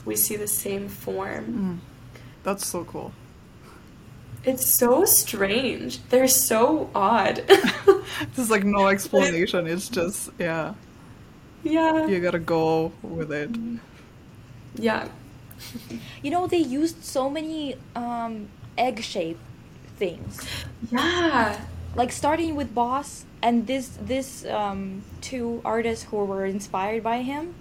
[0.05, 1.45] we see the same form.
[1.45, 1.92] Hmm.
[2.43, 3.13] That's so cool.
[4.45, 6.03] It's so strange.
[6.09, 7.45] They're so odd.
[8.35, 9.67] There's like no explanation.
[9.69, 10.75] It's just yeah,
[11.63, 12.07] yeah.
[12.07, 13.51] you gotta go with it.
[14.75, 15.09] Yeah.
[16.23, 19.41] you know they used so many um, egg shaped
[19.97, 20.41] things
[20.91, 21.61] Yeah.
[21.95, 27.55] like starting with Bosch and this this um, two artists who were inspired by him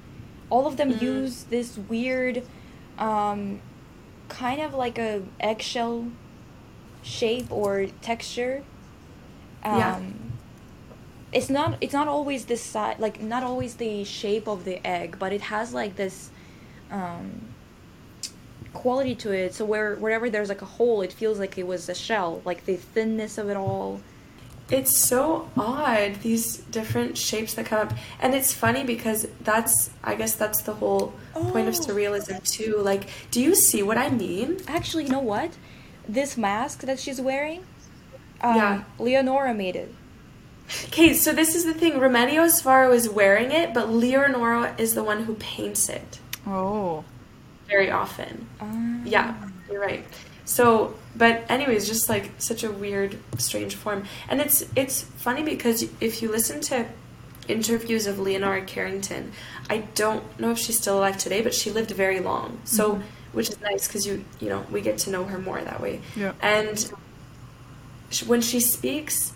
[0.50, 2.42] all of them use this weird
[2.98, 3.60] um,
[4.32, 6.08] kind of like a eggshell
[7.04, 8.64] shape or texture.
[9.64, 10.00] Um, Yeah.
[11.34, 15.18] it's not it's not always the size like not always the shape of the egg
[15.20, 16.30] but it has like this
[16.92, 17.42] um,
[18.74, 19.54] quality to it.
[19.54, 22.66] So where wherever there's like a hole it feels like it was a shell like
[22.66, 24.02] the thinness of it all
[24.72, 27.94] It's so odd, these different shapes that come up.
[28.22, 31.80] And it's funny because that's, I guess that's the whole point of Oh.
[31.80, 32.78] surrealism too.
[32.78, 34.60] Like, do you see what I mean?
[34.68, 35.52] Actually, you know what?
[36.08, 37.64] This mask that she's wearing,
[38.42, 38.84] um, Yeah.
[38.98, 39.94] Leonora made it.
[40.86, 41.94] Okay, so this is the thing.
[42.00, 47.04] Remedios Varo is wearing it, but Leonora is the one who paints it Oh,
[47.68, 48.48] very often.
[48.62, 49.34] Um, Yeah,
[49.70, 50.06] you're right.
[50.52, 55.84] So, but anyways, just like such a weird, strange form, and it's it's funny because
[56.02, 56.86] if you listen to
[57.48, 59.32] interviews of Leonora Carrington,
[59.70, 62.60] I don't know if she's still alive today, but she lived very long.
[62.66, 63.02] So, mm-hmm.
[63.32, 66.02] which is nice because you you know we get to know her more that way.
[66.18, 66.34] Yeah.
[66.42, 66.92] And
[68.28, 69.32] when she speaks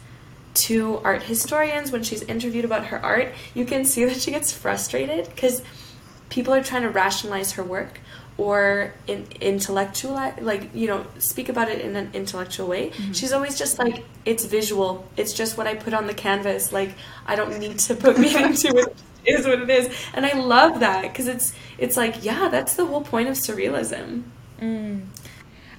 [0.68, 4.52] to art historians, when she's interviewed about her art, you can see that she gets
[4.52, 5.62] frustrated because
[6.28, 8.02] people are trying to rationalize her work
[8.38, 10.12] or in intellectual
[10.42, 12.92] like you know speak about it in an intellectual way.
[13.14, 15.08] She's always just like it's visual.
[15.16, 16.72] It's just what i put on the canvas.
[16.74, 16.92] Like
[17.26, 18.96] i don't need to put meaning to it.
[19.26, 19.90] Is what it is.
[20.14, 24.24] And i love that because it's it's like yeah that's the whole point of surrealism.
[24.60, 25.06] Mm.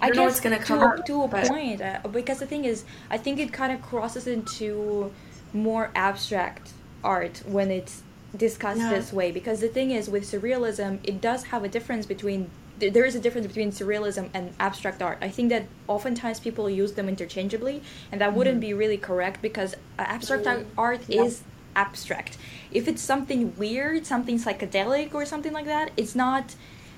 [0.01, 2.01] I I don't know what's gonna to, come a- up, to a but- point, uh,
[2.11, 5.11] because the thing is, I think it kind of crosses into
[5.55, 8.03] more abstract art when it's
[8.37, 8.91] discussed Yeah.
[8.91, 9.31] this way.
[9.33, 12.51] Because the thing is, with surrealism, it does have a difference between.
[12.81, 15.19] th- There is a difference between surrealism and abstract art.
[15.23, 17.83] I think that oftentimes people use them interchangeably,
[18.13, 21.23] and that wouldn't be really correct because abstract Mm, art- art yeah.
[21.25, 21.43] is
[21.75, 22.37] abstract.
[22.73, 26.55] If it's something weird, something psychedelic, or something like that, it's not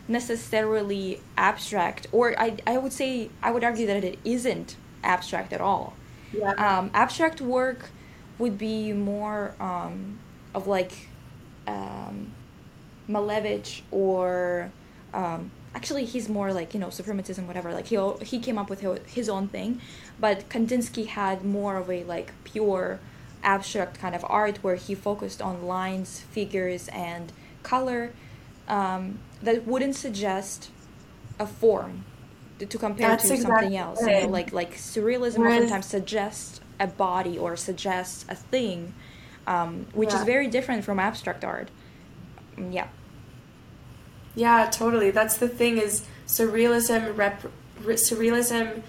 [0.09, 2.07] necessarily abstract.
[2.12, 5.95] Or I, I would say, I would argue that it isn't abstract at all.
[6.32, 7.91] yeah Um, abstract work
[8.39, 10.18] would be more um,
[10.55, 11.07] of like
[11.69, 12.33] um,
[13.09, 14.71] Malevich or
[15.14, 17.73] um, actually he's more like you know suprematism whatever.
[17.73, 19.81] Like he he came up with his own thing.
[20.21, 23.01] But kandinsky had more of a like pure
[23.43, 28.12] abstract kind of art where he focused on lines figures and color
[28.66, 30.71] um, that wouldn't suggest
[31.39, 32.05] a form
[32.59, 35.87] to, to compare That's to something exactly else you know like like surrealism Whereas- oftentimes
[35.87, 38.95] suggests a body or suggests a thing
[39.49, 41.70] um, which is very different from abstract art
[42.59, 42.88] Mm, yeah
[44.34, 45.11] Yeah, totally.
[45.11, 47.42] That's the thing is surrealism rep
[47.82, 48.82] re- surrealism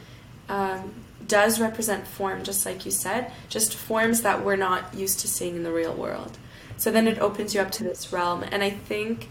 [0.47, 0.93] um,
[1.27, 5.55] does represent form, just like you said, just forms that we're not used to seeing
[5.55, 6.37] in the real world.
[6.77, 9.29] So then it opens you up to this realm, and I think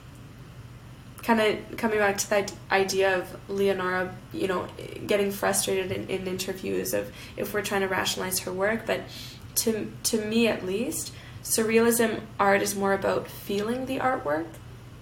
[1.23, 4.69] kind of coming back to that idea of Leonora, you know,
[5.07, 9.01] getting frustrated in, in interviews of if we're trying to rationalize her work, but
[9.63, 14.47] to to me at least, surrealism art is more about feeling the artwork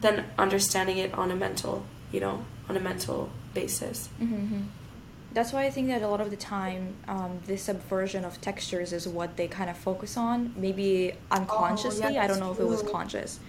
[0.01, 4.09] than understanding it on a mental, you know, on a mental basis.
[4.21, 4.61] Mm-hmm.
[5.33, 8.93] That's why I think that a lot of the time, um, this subversion of textures
[8.93, 10.55] is what they kind of focus on.
[10.57, 12.19] Maybe unconsciously.
[12.19, 13.41] I don't know if it was conscious,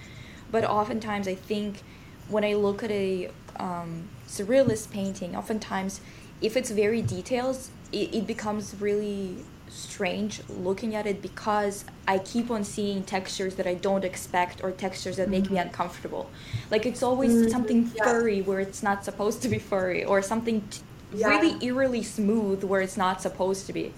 [0.51, 1.84] but oftentimes I think
[2.28, 6.01] when I look at a um, surrealist painting, oftentimes
[6.41, 7.58] if it's very detailed,
[7.91, 9.38] it, it becomes really
[9.70, 14.72] strange looking at it because I keep on seeing textures that I don't expect or
[14.72, 15.68] textures that make me mm-hmm.
[15.68, 16.30] uncomfortable.
[16.72, 17.49] Like it's always mm-hmm.
[17.49, 18.03] something yeah.
[18.03, 20.82] furry where it's not supposed to be furry, or something t-
[21.13, 21.30] Yeah.
[21.30, 23.93] really eerily smooth where it's not supposed to be.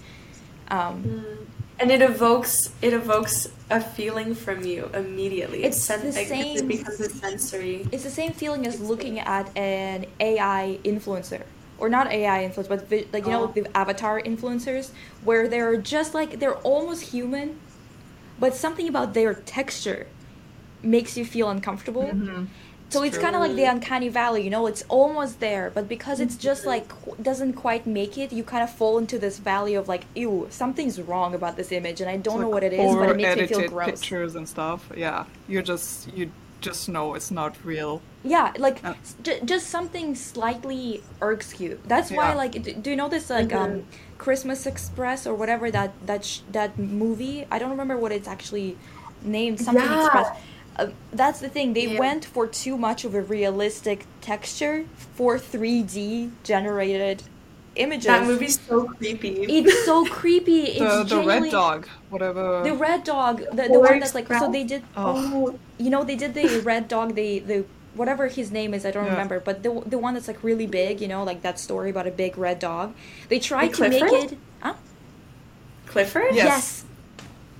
[0.68, 1.44] Um, mm-hmm.
[1.80, 5.64] And it evokes it evokes a feeling from you immediately.
[5.64, 7.88] It's sen- the same- It becomes a sensory.
[7.90, 11.42] It's the same feeling as looking at an AI influencer.
[11.80, 13.52] Or not AI influencer, but vi- like you know Oh.
[13.54, 14.90] the avatar influencers,
[15.24, 17.58] where they're just like they're almost human,
[18.38, 20.06] but something about their texture
[20.82, 22.04] makes you feel uncomfortable.
[22.04, 22.44] Mm-hmm.
[22.90, 24.66] So it's kind of like the uncanny valley, you know.
[24.66, 26.70] It's almost there, but because it's just mm-hmm.
[26.70, 30.06] like qu- doesn't quite make it, you kind of fall into this valley of like,
[30.16, 33.16] ew, something's wrong about this image, and I don't know what it is, but it
[33.16, 33.90] makes me feel gross.
[33.90, 34.90] pictures and stuff.
[34.96, 38.02] Yeah, You're just you just know it's not real.
[38.22, 38.94] Yeah, like Uh.
[39.02, 41.78] s- j- just something slightly irks you.
[41.86, 42.34] That's why, Yeah.
[42.34, 43.84] like, d- do you know this like um,
[44.18, 47.46] Christmas Express or whatever that that sh- that movie?
[47.50, 48.76] I don't remember what it's actually
[49.22, 49.60] named.
[49.60, 50.04] Something Yeah.
[50.04, 50.28] Express.
[50.78, 51.72] Uh, that's the thing.
[51.74, 51.98] They Yeah.
[51.98, 54.84] went for too much of a realistic texture
[55.16, 57.22] for 3D generated
[57.80, 58.06] images.
[58.06, 59.32] That movie's so creepy.
[59.58, 60.62] It's so creepy.
[60.78, 62.62] It's The the red dog, whatever.
[62.68, 65.58] The red dog, the, the one that's like so they did Oh.
[65.78, 67.64] you know they did the red dog the the
[68.00, 69.16] whatever his name is i don't Yeah.
[69.16, 72.06] remember but the the one that's like really big you know like that story about
[72.06, 72.94] a big red dog
[73.30, 74.32] they tried The to make Clifford?
[74.32, 74.74] it huh?
[75.86, 76.34] Clifford?
[76.34, 76.84] Yes.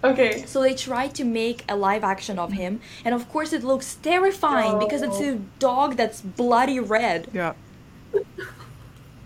[0.03, 0.45] Okay.
[0.47, 3.97] so they tried to make a live action of him and of course it looks
[3.97, 7.53] terrifying because it's a dog that's bloody red yeah,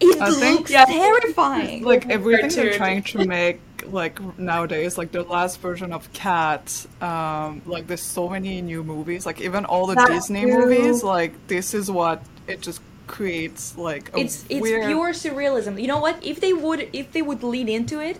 [0.00, 0.84] it I think- looks Yeah.
[0.86, 6.86] terrifying like everything they're trying to make like nowadays, like the last version of Cat.
[7.02, 9.26] Um, like there's so many new movies.
[9.26, 10.56] Like even all the That Disney too.
[10.58, 11.02] movies.
[11.02, 13.76] Like this is what it just creates.
[13.76, 14.86] Like a it's it's weird.
[14.86, 18.16] pure surrealism you know what if they would if they would lean into it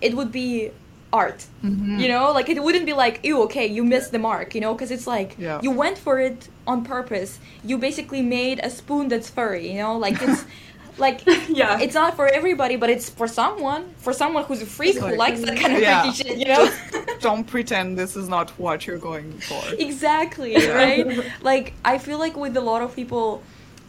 [0.00, 0.70] it would be
[1.12, 1.98] art Mm-hmm.
[2.00, 4.72] you know like it wouldn't be like ew okay you missed the mark you know
[4.74, 5.60] because it's like Yeah.
[5.62, 9.96] you went for it on purpose you basically made a spoon that's furry you know
[9.96, 10.44] like it's
[10.98, 11.78] like Yeah.
[11.80, 15.40] it's not for everybody but it's for someone for someone who's a freak who likes
[15.40, 16.02] that kind of Yeah.
[16.02, 16.70] freaky shit you know
[17.20, 19.62] Don't pretend this is not what you're going for.
[19.78, 21.06] exactly right
[21.42, 23.42] like i feel like with a lot of people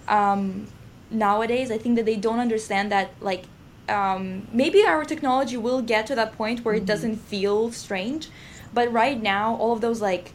[0.08, 0.68] um
[1.12, 3.44] nowadays i think that they don't understand that like
[3.90, 8.30] um maybe our technology will get to that point where it doesn't feel strange
[8.74, 10.32] but right now all of those like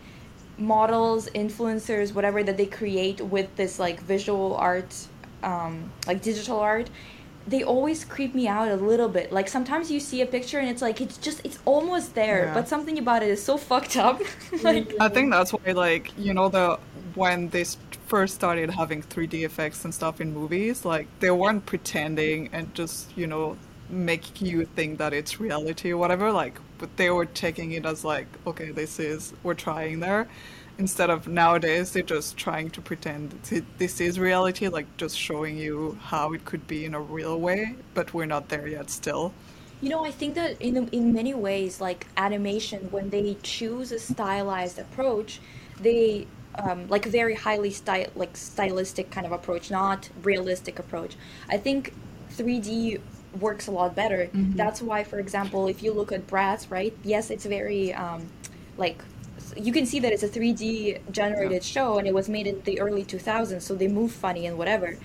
[0.59, 4.95] models influencers whatever that they create with this like visual art
[5.43, 6.91] um like digital art
[7.47, 10.69] they always creep me out a little bit like sometimes you see a picture and
[10.69, 12.55] it's like it's just it's almost there Yeah.
[12.55, 14.21] but something about it is so fucked up
[14.63, 16.79] like I think that's why, like, you know, the
[17.15, 17.65] when they
[18.07, 23.17] first started having 3D effects and stuff in movies, like they weren't pretending and just,
[23.17, 23.57] you know,
[23.89, 26.31] make you think that it's reality or whatever.
[26.33, 30.29] Like, but they were taking it as like, okay, this is we're trying there.
[30.81, 33.33] Instead of nowadays, they're just trying to pretend
[33.77, 37.77] this is reality, like just showing you how it could be in a real way.
[37.93, 39.35] But we're not there yet, still.
[39.83, 43.99] You know, I think that in in many ways, like animation, when they choose a
[43.99, 45.41] stylized approach,
[45.79, 51.13] they um, like very highly style like stylistic kind of approach, not realistic approach.
[51.51, 51.93] I think
[52.37, 53.01] 3D
[53.39, 54.31] works a lot better.
[54.33, 56.95] That's why, for example, if you look at Bratz, right?
[57.05, 58.27] Yes, it's very um,
[58.79, 59.05] like
[59.57, 62.81] you can see that it's a 3D generated show and it was made in the
[62.81, 64.97] early 2000s, so they move funny and whatever.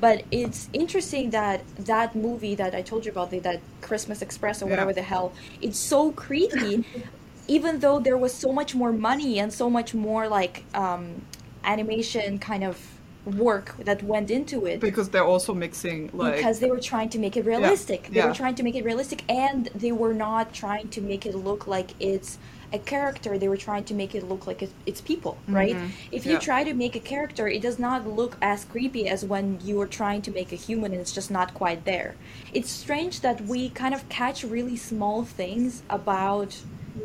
[0.00, 4.62] But it's interesting that that movie that I told you about, the, that Christmas Express
[4.62, 4.94] or whatever Yeah.
[4.96, 5.32] the hell,
[5.62, 6.84] it's so creepy,
[7.48, 11.22] even though there was so much more money and so much more like um,
[11.64, 12.78] animation kind of
[13.24, 17.18] work that went into it Because they're also mixing like because they were trying to
[17.18, 18.02] make it realistic.
[18.04, 18.26] yeah, They yeah.
[18.28, 21.66] were trying to make it realistic, and they were not trying to make it look
[21.66, 22.36] like it's
[22.74, 23.38] a character.
[23.38, 25.56] They were trying to make it look like it's, it's people, mm-hmm.
[25.60, 25.76] right?
[26.12, 26.48] If you Yeah.
[26.50, 29.86] try to make a character, it does not look as creepy as when you are
[30.00, 32.16] trying to make a human and it's just not quite there.
[32.52, 36.50] It's strange that we kind of catch really small things about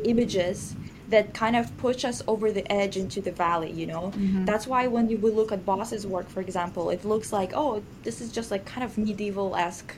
[0.04, 0.74] images
[1.08, 4.44] that kind of push us over the edge into the valley you know mm-hmm.
[4.44, 7.82] that's why when you we look at Bosch's work for example it looks like oh
[8.04, 9.92] this is just like kind of medieval-esque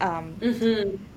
[0.00, 0.36] um,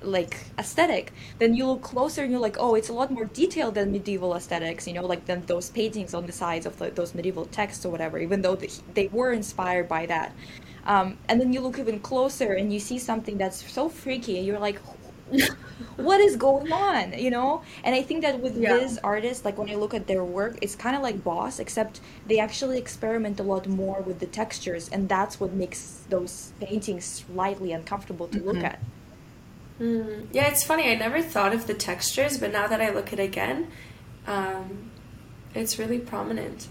[0.02, 3.74] like aesthetic then you look closer and you're like oh it's a lot more detailed
[3.74, 7.14] than medieval aesthetics you know like than those paintings on the sides of the, those
[7.14, 10.32] medieval texts or whatever even though they, they were inspired by that.
[10.86, 14.46] Um, and then you look even closer and you see something that's so freaky and
[14.46, 14.80] you're like
[15.96, 18.74] what is going on you know and i think that with Yeah.
[18.74, 22.00] this artist like when i look at their work it's kind of like Bosch except
[22.26, 27.04] they actually experiment a lot more with the textures and that's what makes those paintings
[27.04, 28.80] slightly uncomfortable to look at
[29.80, 30.26] Mm.
[30.32, 30.90] Yeah, it's funny.
[30.90, 33.68] I never thought of the textures, but now that I look at it again,
[34.26, 34.90] um,
[35.54, 36.68] it's really prominent.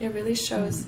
[0.00, 0.86] It really shows.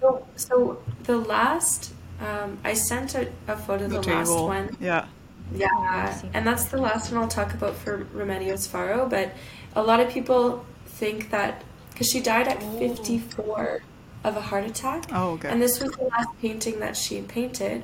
[0.00, 4.76] So, so the last, um, I sent a, a photo of the, the, last one.
[4.80, 5.06] Yeah.
[5.54, 9.08] Yeah, and that's the last one I'll talk about for Remedios Varo.
[9.08, 9.32] But
[9.74, 13.80] a lot of people think that because she died at 54
[14.24, 15.48] of a heart attack, Oh, okay.
[15.48, 17.82] and this was the last painting that she painted,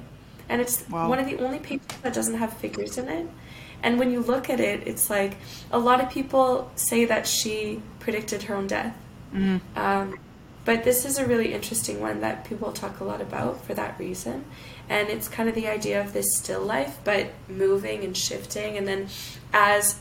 [0.48, 1.08] and it's Wow.
[1.08, 3.28] one of the only paintings that doesn't have figures in it.
[3.82, 5.36] And when you look at it, it's like
[5.70, 8.96] a lot of people say that she predicted her own death.
[9.76, 10.14] Um,
[10.64, 13.98] but this is a really interesting one that people talk a lot about for that
[13.98, 14.44] reason.
[14.88, 18.76] And it's kind of the idea of this still life, but moving and shifting.
[18.76, 19.08] And then
[19.52, 19.96] as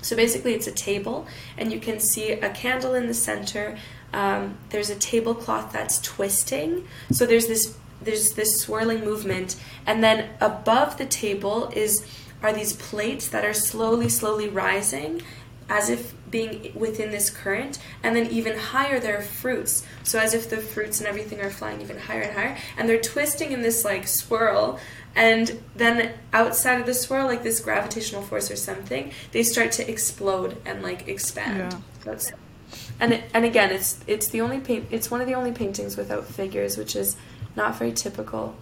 [0.00, 3.76] so basically, it's a table, and you can see a candle in the center.
[4.12, 6.86] Um, there's a tablecloth that's twisting.
[7.10, 9.56] So there's this there's this swirling movement,
[9.86, 12.06] and then above the table is
[12.42, 15.22] are these plates that are slowly, slowly rising,
[15.68, 19.84] as if being within this current, and then even higher there are fruits.
[20.02, 23.00] So as if the fruits and everything are flying even higher and higher, and they're
[23.00, 24.78] twisting in this like swirl.
[25.14, 29.90] And then outside of the swirl, like this gravitational force or something, they start to
[29.90, 31.72] explode and like expand.
[31.72, 31.80] Yeah.
[32.04, 32.32] That's,
[33.00, 34.86] and it, and again, it's it's the only paint.
[34.90, 37.16] It's one of the only paintings without figures, which is
[37.56, 38.54] not very typical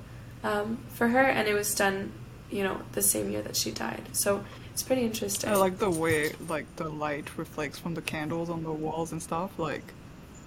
[0.42, 1.22] um, for her.
[1.22, 2.12] And it was done,
[2.50, 4.08] you know, the same year that she died.
[4.12, 4.44] So
[4.76, 5.48] it's pretty interesting.
[5.48, 9.22] I like the way like the light reflects from the candles on the walls and
[9.22, 9.58] stuff.
[9.58, 9.82] Like,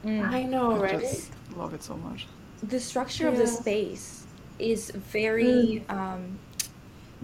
[0.05, 0.99] I know, I right?
[0.99, 2.27] just love it so much.
[2.61, 4.27] the structure of the space
[4.59, 6.37] is very um,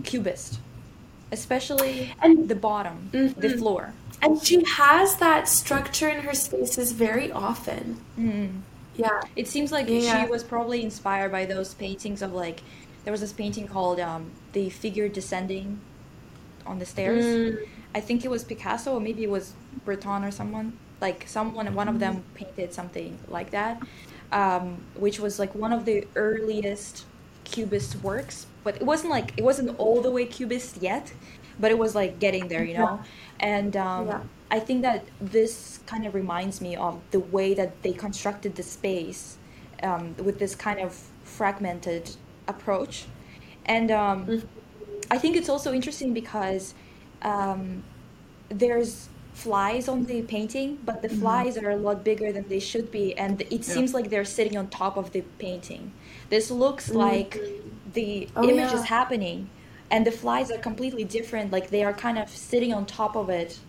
[0.03, 0.59] cubist
[1.31, 3.59] especially And- the bottom the Mhm.
[3.59, 3.93] floor
[4.23, 7.99] And she has that structure in her spaces very often.
[8.17, 8.61] Mm.
[8.95, 9.21] Yeah.
[9.35, 10.23] It seems like Yeah.
[10.25, 12.61] she was probably inspired by those paintings of like
[13.03, 15.79] there was this painting called um, the figure descending
[16.65, 17.25] on the stairs.
[17.25, 17.67] Mm.
[17.93, 19.53] I think it was Picasso or maybe it was
[19.85, 20.77] Breton or someone.
[21.01, 23.81] Like someone one of them painted something like that.
[24.31, 27.05] Um, which was like one of the earliest
[27.43, 31.13] cubist works, but it wasn't like it wasn't all the way cubist yet,
[31.59, 32.99] but it was like getting there, you know.
[33.39, 34.21] And um, Yeah.
[34.51, 38.63] I think that this kind of reminds me of the way that they constructed the
[38.63, 39.37] space
[39.83, 40.91] um, with this kind of
[41.23, 42.11] fragmented
[42.47, 43.05] approach.
[43.65, 44.43] And um, Mhm.
[45.11, 46.73] I think it's also interesting because
[47.21, 47.83] um,
[48.49, 52.89] there's flies on the painting, but the flies are a lot bigger than they should
[52.91, 53.61] be, and it Yeah.
[53.61, 55.91] seems like they're sitting on top of the painting.
[56.29, 57.37] This looks like
[57.93, 58.77] the Oh, image yeah.
[58.79, 59.49] is happening,
[59.91, 61.51] and the flies are completely different.
[61.51, 63.59] Like they are kind of sitting on top of it,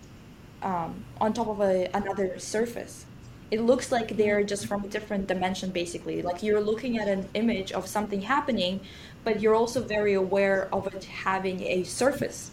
[0.63, 3.07] um, on top of a, another surface.
[3.51, 6.23] It looks like they're just from a different dimension, basically.
[6.23, 8.81] Like you're looking at an image of something happening,
[9.27, 12.53] but you're also very aware of it having a surface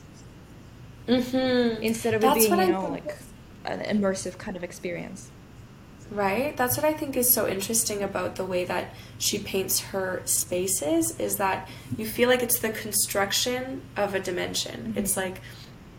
[1.07, 1.83] Mm-hmm.
[1.83, 3.17] instead of That's it being, you know, like
[3.65, 5.29] an immersive kind of experience.
[6.09, 6.55] Right?
[6.55, 11.19] That's what I think is so interesting about the way that she paints her spaces
[11.19, 14.93] is that you feel like it's the construction of a dimension.
[14.95, 15.41] It's like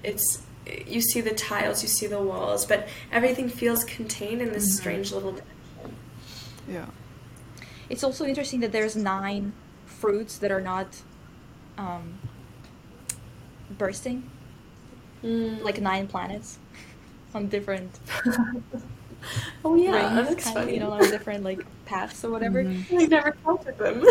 [0.03, 0.43] it's
[0.87, 5.13] you see the tiles, you see the walls, but everything feels contained in this strange
[5.13, 5.97] little dimension.
[6.67, 6.87] Yeah.
[7.91, 9.53] It's also interesting that there's nine
[10.05, 11.03] fruits that are not
[11.79, 12.21] um,
[13.71, 14.31] bursting,
[15.23, 15.63] Mm.
[15.63, 16.59] like nine planets.
[17.35, 17.99] on different
[19.65, 20.75] Oh yeah, rings, that's kind of, funny.
[20.75, 22.61] you know, on different like paths or whatever.
[22.93, 24.03] I've never counted them.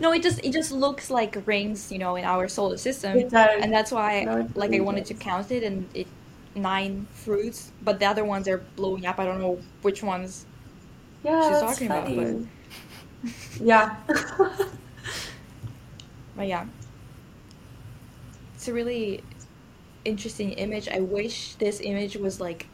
[0.00, 3.30] No, it just it just looks like rings, you know, in our solar system, It
[3.30, 3.62] does.
[3.62, 6.08] and that's why No, like I wanted to count it and it
[6.54, 9.18] nine fruits, but the other ones are blowing up.
[9.20, 10.46] I don't know which ones.
[11.22, 12.48] yeah, She's that's talking about, funny.
[13.60, 13.96] Yeah.
[16.38, 16.66] But yeah,
[18.54, 19.24] it's a really
[20.04, 20.88] interesting image.
[20.88, 22.68] I wish this image was like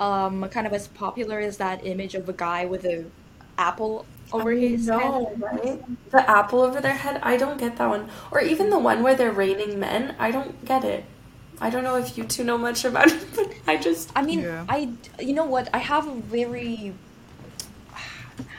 [0.00, 3.06] um kind of as popular as that image of a guy with a
[3.58, 5.14] apple over his head.
[5.14, 5.84] No, right?
[6.10, 7.20] The apple over their head.
[7.22, 8.10] I don't get that one.
[8.32, 10.16] Or even the one where they're raining men.
[10.18, 11.04] I don't get it.
[11.60, 14.12] I don't know if you two know much about it, but I just.
[14.16, 14.66] I mean, Yeah.
[14.68, 14.90] I
[15.20, 15.68] you know what?
[15.74, 16.94] I have a very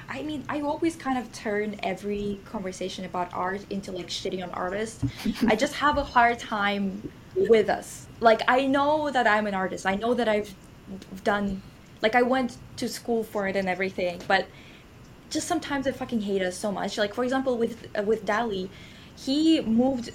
[0.10, 4.50] I mean, I always kind of turn every conversation about art into like shitting on
[4.50, 5.04] artists.
[5.48, 8.08] I just have a hard time with us.
[8.20, 9.86] Like I know that I'm an artist.
[9.86, 10.54] I know that I've
[11.24, 11.62] done
[12.02, 14.48] like I went to school for it and everything, but
[15.30, 16.98] just sometimes I fucking hate us so much.
[16.98, 18.70] Like for example, with uh, with Dali,
[19.16, 20.12] he moved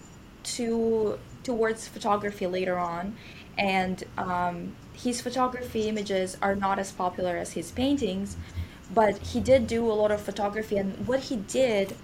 [0.56, 3.16] to towards photography later on,
[3.56, 8.36] and um, his photography images are not as popular as his paintings,
[8.94, 11.96] but he did do a lot of photography, and what he did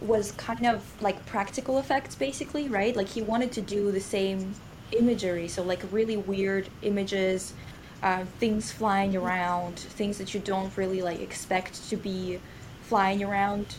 [0.00, 2.96] was kind of like practical effects basically right?
[2.96, 4.54] Like he wanted to do the same
[4.92, 7.54] imagery so like really weird images
[8.02, 12.40] uh, things flying around things that you don't really like expect to be
[12.82, 13.76] flying around.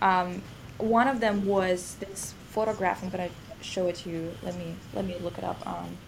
[0.00, 0.42] Um,
[0.78, 3.30] one of them was this photograph i'm gonna
[3.60, 4.32] show it to you.
[4.42, 5.66] Let me let me look it up.
[5.66, 5.98] Um,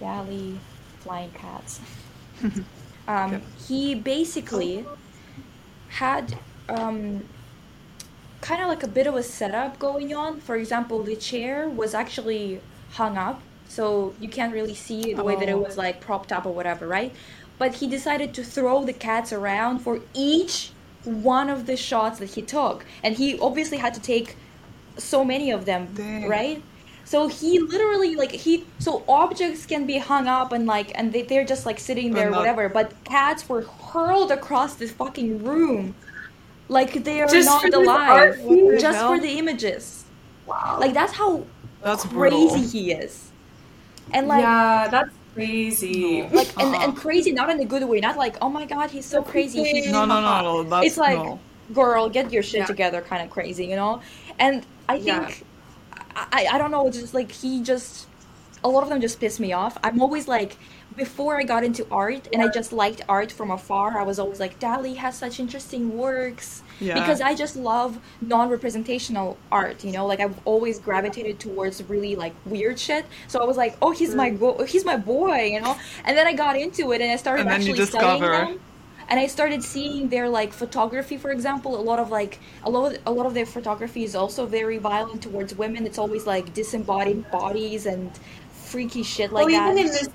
[0.00, 0.58] dali
[1.00, 1.80] flying cats.
[3.08, 3.42] Um, Okay.
[3.68, 4.86] he basically
[5.92, 6.38] had
[6.68, 7.24] um,
[8.40, 10.40] kind of like a bit of a setup going on.
[10.40, 12.60] For example, the chair was actually
[12.92, 15.58] hung up, so you can't really see the way that it Oh.
[15.58, 17.12] was like propped up or whatever, right?
[17.58, 20.72] But he decided to throw the cats around for each
[21.04, 24.36] one of the shots that he took, and he obviously had to take
[24.98, 26.28] so many of them, Dang.
[26.28, 26.62] right?
[27.12, 31.22] So he literally like he so objects can be hung up and like and they,
[31.30, 35.94] they're just like sitting there not- whatever, but cats were hurled across this fucking room
[36.68, 38.80] like they are Just not for this art alive piece?
[38.86, 39.08] just Hell?
[39.10, 40.04] for the images.
[40.46, 40.78] Wow.
[40.80, 41.44] Like that's how
[41.82, 42.14] That's crazy
[42.48, 42.68] brutal.
[42.72, 43.12] he is.
[44.14, 46.22] And like yeah, that's crazy.
[46.38, 47.02] like and, and Uh-uh.
[47.04, 49.62] crazy not in a good way, not like, oh my god, he's so That's crazy.
[49.62, 50.62] he- No, no, no, no.
[50.62, 51.38] That's it's like no.
[51.74, 52.72] girl get your shit Yeah.
[52.72, 54.00] together kind of crazy you know
[54.44, 55.28] and i Yeah.
[56.16, 58.06] I, I don't know just like he just
[58.64, 59.76] a lot of them just piss me off.
[59.82, 60.56] I'm always like
[60.96, 64.40] before i got into art and i just liked art from afar i was always
[64.40, 66.62] like dali has such interesting works.
[66.80, 66.94] Yeah.
[66.94, 70.06] because i just love non-representational art you know?
[70.06, 73.06] Like i've always gravitated towards really like weird shit.
[73.28, 75.76] So i was like oh he's my go- he's my boy you know?
[76.04, 78.60] And then i got into it and i started And actually studying them
[79.08, 81.78] and I started seeing their like photography, for example.
[81.78, 84.78] A lot of like a lot of, a lot of their photography is also very
[84.78, 85.86] violent towards women.
[85.86, 88.10] It's always like disembodied bodies and
[88.52, 89.72] freaky shit like well, that.
[89.72, 90.08] even in this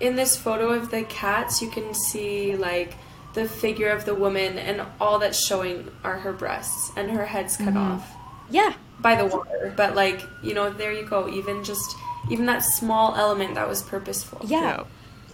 [0.00, 2.94] in this photo of the cats, you can see like
[3.34, 7.56] the figure of the woman, and all that's showing are her breasts, and her head's
[7.56, 7.76] cut Mm-hmm.
[7.78, 8.14] off
[8.50, 9.72] yeah, by the water.
[9.76, 11.28] But like you know, there you go.
[11.28, 11.96] Even just
[12.30, 14.40] even that small element that was purposeful.
[14.44, 14.84] yeah, Yeah.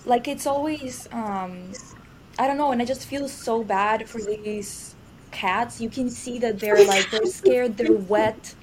[0.04, 1.72] Like it's always um,
[2.38, 4.94] I don't know, and I just feel so bad for these
[5.30, 5.80] cats.
[5.80, 8.54] You can see that they're like they're scared, they're wet,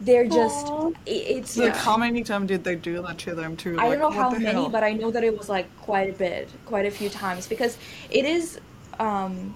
[0.00, 0.66] they're just.
[0.66, 0.90] Aw.
[1.06, 1.78] It's Like, Yeah.
[1.78, 3.76] how many times did they do that to them too?
[3.78, 4.68] I Like, don't know how many, hell?
[4.68, 7.76] but I know that it was like quite a bit, quite a few times because
[8.10, 8.58] it is.
[8.98, 9.54] Um,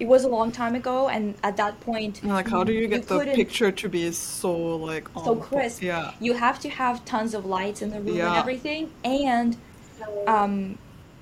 [0.00, 2.86] it was a long time ago, and at that point, And, like, how do you
[2.86, 5.82] get the picture to be so like so on- crisp?
[5.82, 6.12] Yeah.
[6.20, 9.56] You have to have tons of lights in the room and everything, and
[10.28, 10.78] um,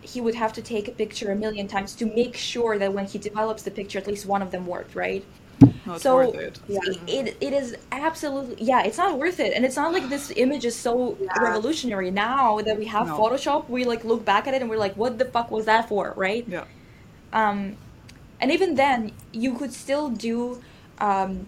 [0.06, 3.06] he would have to take a picture a million times to make sure that when
[3.06, 5.24] he develops the picture, at least one of them worked, right?
[5.86, 6.60] Not so worth it.
[6.68, 6.80] Yeah.
[7.06, 10.64] it, it is absolutely yeah it's not worth it and it's not like this image
[10.66, 11.38] is so Yeah.
[11.48, 13.16] revolutionary now that we have No.
[13.18, 15.88] photoshop we like look back at it and we're like what the fuck was that
[15.88, 16.64] for right Yeah.
[17.32, 17.76] um
[18.40, 20.60] and even then you could still do
[20.98, 21.46] um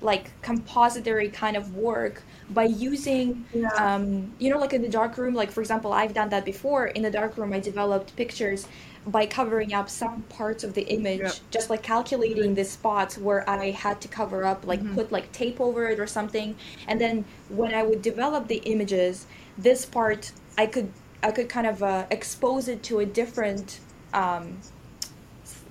[0.00, 3.68] like compository kind of work by using Yeah.
[3.78, 6.86] um you know like in the dark room like for example i've done that before
[6.88, 8.68] in the dark room i developed pictures
[9.06, 13.70] by covering up some parts of the image just like calculating the spots where i
[13.70, 14.94] had to cover up like Mm-hmm.
[14.94, 16.56] put like tape over it or something
[16.88, 19.26] and then when i would develop the images
[19.58, 20.92] this part i could
[21.22, 23.80] i could kind of uh, expose it to a different
[24.12, 24.58] um,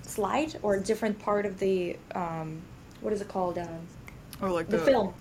[0.02, 2.62] slide or a different part of the um,
[3.02, 3.88] what is it called um,
[4.42, 5.14] Or like the the, film.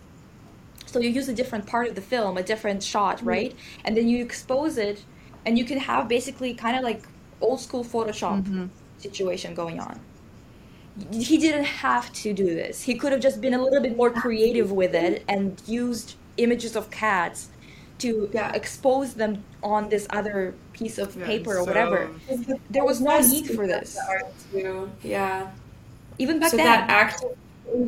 [0.92, 3.56] So you use a different part of the film, a different shot, right?
[3.86, 5.02] And then you expose it
[5.46, 7.02] and you can have basically kind of like
[7.40, 8.66] old school Photoshop Mm-hmm.
[8.98, 9.98] situation going on.
[11.10, 12.82] He didn't have to do this.
[12.82, 16.76] He could have just been a little bit more creative with it and used images
[16.76, 17.48] of cats
[18.00, 18.52] to Yeah.
[18.52, 22.10] expose them on this other piece of Yeah, paper or so- whatever.
[22.68, 23.96] There was no need for this.
[25.02, 25.50] Yeah.
[26.18, 26.66] Even back so then.
[26.66, 27.30] that active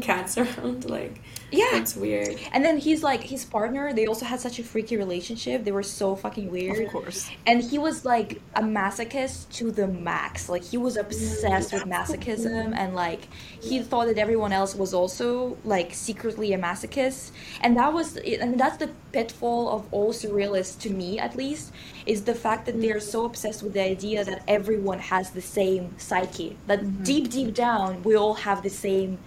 [0.00, 1.20] cats around, like,
[1.58, 1.76] yeah.
[1.76, 2.38] it's weird.
[2.52, 5.64] And then he's like his partner, they also had such a freaky relationship.
[5.64, 6.86] They were so fucking weird.
[6.86, 7.30] Of course.
[7.46, 10.48] And he was like a masochist to the max.
[10.48, 13.28] Like he was obsessed with masochism and like
[13.60, 17.30] he thought that everyone else was also like secretly a masochist.
[17.60, 21.72] And that was and that's the pitfall of all surrealists to me at least
[22.06, 25.94] is the fact that they're so obsessed with the idea that everyone has the same
[25.98, 26.56] psyche.
[26.66, 27.02] That mm-hmm.
[27.02, 29.18] deep deep down we all have the same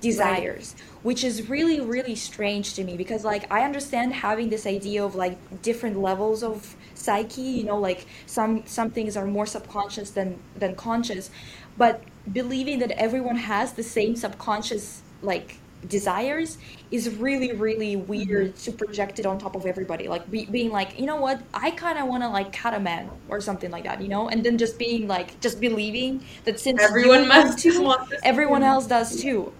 [0.00, 5.04] desires which is really really strange to me because like i understand having this idea
[5.04, 10.10] of like different levels of psyche you know like some some things are more subconscious
[10.10, 11.30] than than conscious
[11.76, 16.58] but believing that everyone has the same subconscious like desires
[16.90, 18.62] is really really weird mm-hmm.
[18.64, 21.40] to project it on top of everybody like be, being like you know what?
[21.54, 24.28] I kind of want to like cut a man or something like that you know
[24.28, 29.22] and then just being like just believing that since Everyone must to everyone else does
[29.22, 29.52] too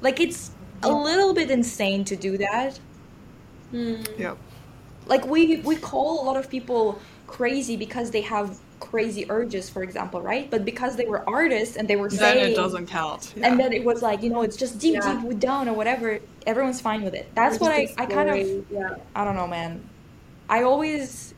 [0.00, 0.50] like it's
[0.82, 2.78] a little bit insane to do that.
[3.70, 4.02] Hmm.
[4.18, 4.36] Yep.
[5.06, 9.82] Like we we call a lot of people crazy because they have crazy urges, for
[9.82, 10.50] example, right?
[10.50, 13.32] But because they were artists and they were Then saying it doesn't count.
[13.36, 13.48] Yeah.
[13.48, 15.22] and then it was like, you know, it's just deep, Yeah.
[15.22, 17.30] deep down or whatever, everyone's fine with it.
[17.34, 18.96] That's what I, I kind of Yeah.
[19.14, 19.82] I don't know, man.
[20.48, 21.34] I always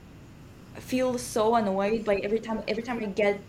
[0.76, 3.40] feel so annoyed by every time every time I get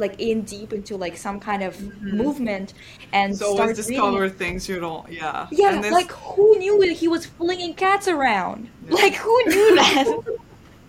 [0.00, 2.74] like in deep into like some kind of movement
[3.12, 4.30] and so start always reading discover it.
[4.36, 5.10] things you don't.
[5.12, 5.46] Yeah.
[5.52, 8.68] Yeah, And this- like who knew that he was flinging cats around?
[8.88, 8.94] Yeah.
[8.94, 10.06] Like who knew that?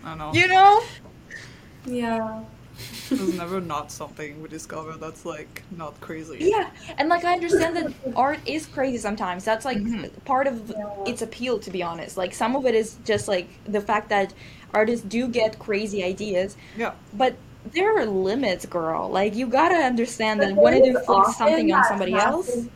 [0.03, 0.32] I know.
[0.34, 0.82] you know?
[1.86, 2.43] Yeah.
[3.09, 6.38] There's never not something we discover that's like not crazy.
[6.39, 9.43] Yeah, and like I understand that art is crazy sometimes.
[9.43, 10.09] That's like Mhm.
[10.26, 10.74] part of
[11.05, 12.18] its appeal, to be honest.
[12.18, 14.34] Like some of it is just like the fact that
[14.74, 16.93] artists do get crazy ideas, Yeah.
[17.14, 17.36] but
[17.66, 19.09] there are limits, girl.
[19.09, 22.68] Like you gotta understand that when it inflicts something on somebody else.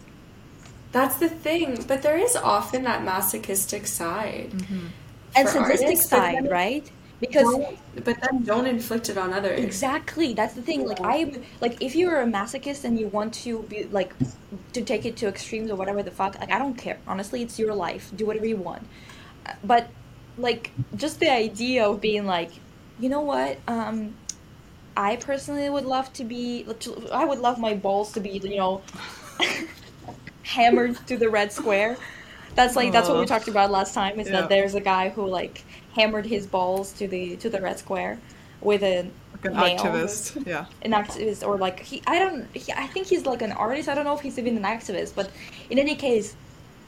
[0.92, 4.54] That's the thing, but there is often that masochistic side.
[5.36, 6.92] And for sadistic artists, side, then- right?
[7.20, 7.56] Because
[8.04, 9.60] but then don't inflict it on others.
[9.60, 10.34] Exactly.
[10.34, 10.86] That's the thing.
[10.86, 11.32] Like I
[11.62, 14.14] like if you're a masochist and you want to be like
[14.74, 16.98] to take it to extremes or whatever the fuck, like I don't care.
[17.08, 18.12] Honestly, it's your life.
[18.16, 18.84] Do whatever you want.
[19.64, 19.88] But
[20.38, 22.52] like just the idea of being like,
[23.00, 23.58] you know what?
[23.68, 24.14] Um
[24.98, 26.66] I personally would love to be
[27.12, 28.82] I would love my balls to be, you know,
[30.44, 31.98] hammered to the red square.
[32.56, 34.42] That's like that's what we talked about last time is Yeah.
[34.42, 38.18] that there's a guy who like hammered his balls to the to the red square
[38.62, 40.46] with a Like an nail activist.
[40.48, 40.66] Yeah.
[40.82, 43.94] an activist or like he i don't he, i think he's like an artist i
[43.96, 45.30] don't know if he's even an activist but
[45.70, 46.36] in any case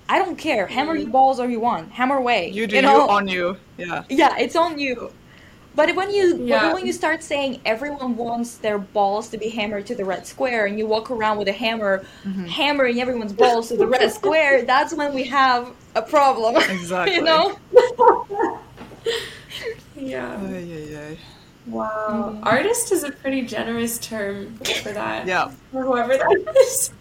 [0.09, 1.01] i don't care hammer mm.
[1.01, 3.57] your balls or you want hammer away You do you, know on you.
[3.77, 4.03] Yeah.
[4.09, 5.11] yeah it's on you
[5.77, 6.73] but when you but Yeah.
[6.73, 10.65] when you start saying everyone wants their balls to be hammered to the red square
[10.67, 11.93] and you walk around with a hammer
[12.25, 12.45] Mm-hmm.
[12.59, 15.61] hammering everyone's balls to the red square that's when we have
[15.95, 17.15] a problem Exactly.
[17.15, 17.43] you know
[19.95, 20.37] Yeah.
[20.43, 21.17] Ay, ay, ay.
[21.65, 22.39] Wow.
[22.43, 25.25] Artist is a pretty generous term for that.
[25.27, 25.51] Yeah.
[25.71, 26.91] For whoever that is.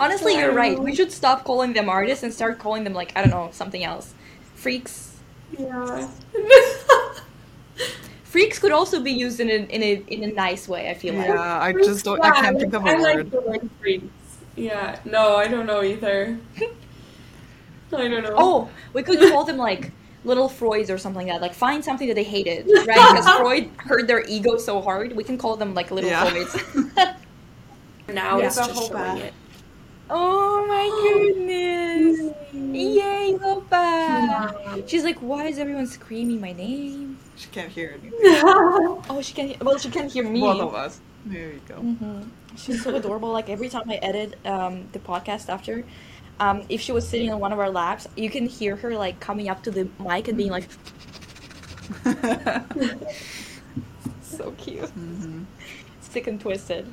[0.00, 3.20] honestly you're right we should stop calling them artists and start calling them like i
[3.22, 4.12] don't know something else
[4.56, 4.94] freaks
[5.56, 6.08] Yeah.
[8.32, 10.88] Freaks could also be used in a in a in a nice way.
[10.90, 11.28] I feel like.
[11.28, 11.60] Yeah.
[11.68, 12.18] I just don't.
[12.24, 13.30] I can't think of a I like word.
[13.30, 14.06] the word freaks.
[14.56, 14.98] Yeah.
[15.04, 16.38] No, I don't know either.
[17.92, 18.34] I don't know.
[18.36, 19.92] Oh, we could call them like
[20.24, 21.42] little Freuds or something like that.
[21.42, 22.86] Like find something that they hated, right?
[23.12, 25.14] Because Freud hurt their ego so hard.
[25.14, 26.24] We can call them like little Yeah.
[26.30, 26.54] Freuds.
[28.08, 28.46] now Yeah.
[28.46, 29.18] it's just whole showing bath.
[29.24, 29.34] it.
[30.08, 32.34] oh my goodness!
[32.54, 34.82] Yay, Lopa!
[34.86, 37.18] She's like, why is everyone screaming my name?
[37.42, 38.12] She can't hear anything.
[39.10, 39.62] Oh, she can't.
[39.64, 40.40] Well, she can't hear me.
[40.40, 41.00] Both of us.
[41.26, 41.74] There you go.
[41.74, 42.20] hmm
[42.56, 43.32] She's so adorable.
[43.32, 45.84] Like every time I edit um, the podcast after,
[46.38, 49.18] um, if she was sitting on one of our laps, you can hear her like
[49.18, 50.68] coming up to the mic and being like,
[54.22, 55.42] so cute, hmm
[56.00, 56.86] sick and twisted.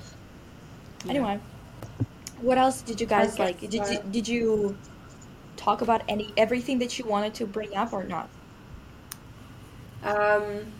[1.07, 1.39] Anyway,
[2.41, 3.59] what else did you guys like?
[3.59, 4.77] Did you, did you
[5.57, 8.29] talk about any everything that you wanted to bring up or not?
[10.03, 10.71] Um,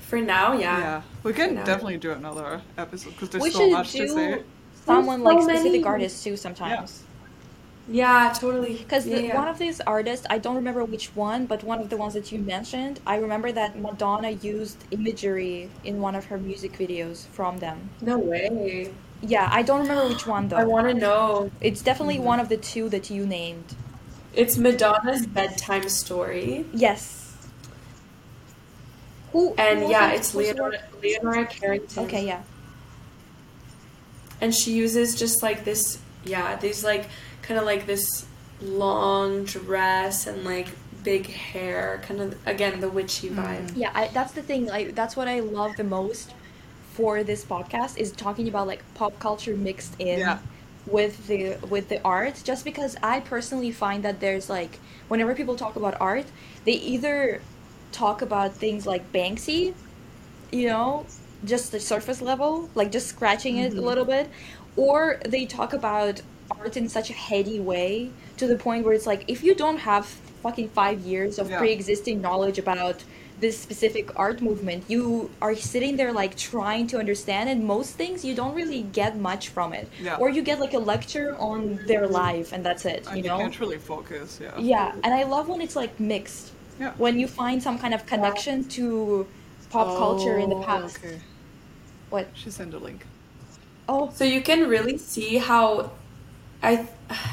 [0.00, 0.78] for now, yeah.
[0.78, 1.02] Yeah.
[1.22, 4.34] We can definitely do another episode because there's we so should much to say.
[4.36, 4.44] do
[4.86, 7.02] someone so like many- specific artists too sometimes.
[7.86, 8.76] Yeah, totally.
[8.78, 9.34] Because yeah, yeah.
[9.38, 12.32] one of these artists, I don't remember which one, but one of the ones that
[12.32, 17.58] you mentioned, I remember that Madonna used imagery in one of her music videos from
[17.58, 17.90] them.
[18.00, 18.90] no way.
[19.20, 20.56] Yeah, I don't remember which one though.
[20.56, 21.50] I want to know.
[21.60, 23.74] It's definitely one of the two that you named.
[24.34, 27.23] It's Madonna's bedtime story, Yes.
[29.34, 29.50] Who?
[29.50, 32.04] who and was yeah, it's Who's the Leonora, Leonora Carrington.
[32.04, 32.42] Okay, yeah.
[34.40, 37.04] and she uses just like this yeah these like
[37.42, 38.24] kind of like this
[38.62, 40.68] long dress and like
[41.02, 43.40] big hair kind of again the witchy mm-hmm.
[43.40, 44.66] vibe Yeah, I, that's the thing.
[44.66, 46.32] Like, that's what I love the most
[46.94, 50.38] for this podcast is talking about like pop culture mixed in Yeah.
[50.86, 52.40] with the with the art.
[52.44, 54.78] Just because I personally find that there's like
[55.08, 56.26] whenever people talk about art,
[56.64, 57.42] they either
[57.94, 59.74] talk about things like Banksy,
[60.50, 61.06] you know,
[61.44, 63.86] just the surface level, like just scratching it a mm-hmm.
[63.86, 64.28] little bit,
[64.76, 66.20] or they talk about
[66.50, 69.78] art in such a heady way to the point where it's like if you don't
[69.78, 70.06] have
[70.42, 71.58] fucking five years of Yeah.
[71.58, 73.02] pre-existing knowledge about
[73.40, 78.24] this specific art movement you are sitting there like trying to understand and most things
[78.24, 80.16] you don't really get much from it Yeah.
[80.20, 83.28] or you get like a lecture on their life and that's it And you you
[83.28, 84.56] know can't really focus, yeah.
[84.58, 86.92] yeah and i love when it's like mixed Yeah.
[86.98, 89.26] when you find some kind of connection to
[89.70, 90.98] pop culture in the Oh, past.
[90.98, 91.20] Okay.
[92.10, 92.28] what?
[92.34, 93.04] She sent a link.
[93.88, 94.10] oh.
[94.14, 95.90] So you can really see how
[96.62, 96.88] i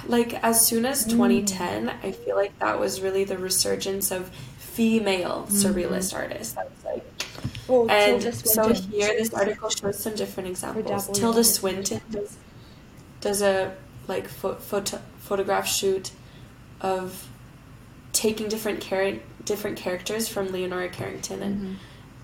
[0.07, 1.11] like as soon as mm.
[1.11, 5.55] 2010 i feel like that was really the resurgence of female mm-hmm.
[5.55, 6.53] surrealist artists.
[6.53, 7.05] That was like
[7.69, 8.91] oh and Tilda so Swinton.
[8.91, 11.07] here this article shows some different examples.
[11.17, 12.37] tilda swinton does,
[13.21, 13.73] does a
[14.07, 16.11] like pho- photo, photograph shoot
[16.81, 17.27] of
[18.11, 21.77] taking different char- different characters from leonora carrington and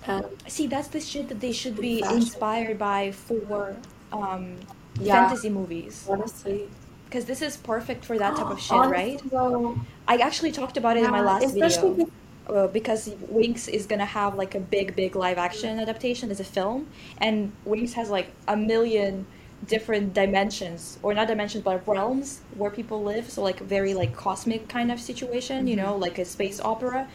[0.08, 2.18] um, see that's the shit that they should be Fashion.
[2.18, 3.78] inspired by for
[4.12, 4.68] um
[5.00, 5.14] Yeah.
[5.14, 6.06] fantasy movies.
[6.08, 6.70] Honestly.
[7.06, 10.78] Because this is perfect for that type of shit Honestly, right though, I actually talked
[10.78, 12.10] about it in my last especially video.
[12.48, 16.44] uh, because Winx is gonna have like a big, big live action adaptation as a
[16.46, 16.88] film,
[17.18, 19.28] and Winx has like a million
[19.66, 23.30] different dimensions, or not dimensions, but realms where people live.
[23.30, 27.08] So like very like cosmic kind of situation, you know, like a space opera.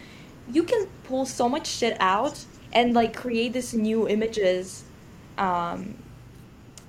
[0.51, 4.85] You can pull so much shit out and like create this new images.
[5.39, 5.97] Um,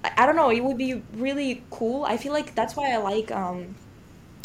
[0.04, 0.50] I, I don't know.
[0.50, 2.04] It would be really cool.
[2.04, 3.76] I feel like that's why I like um,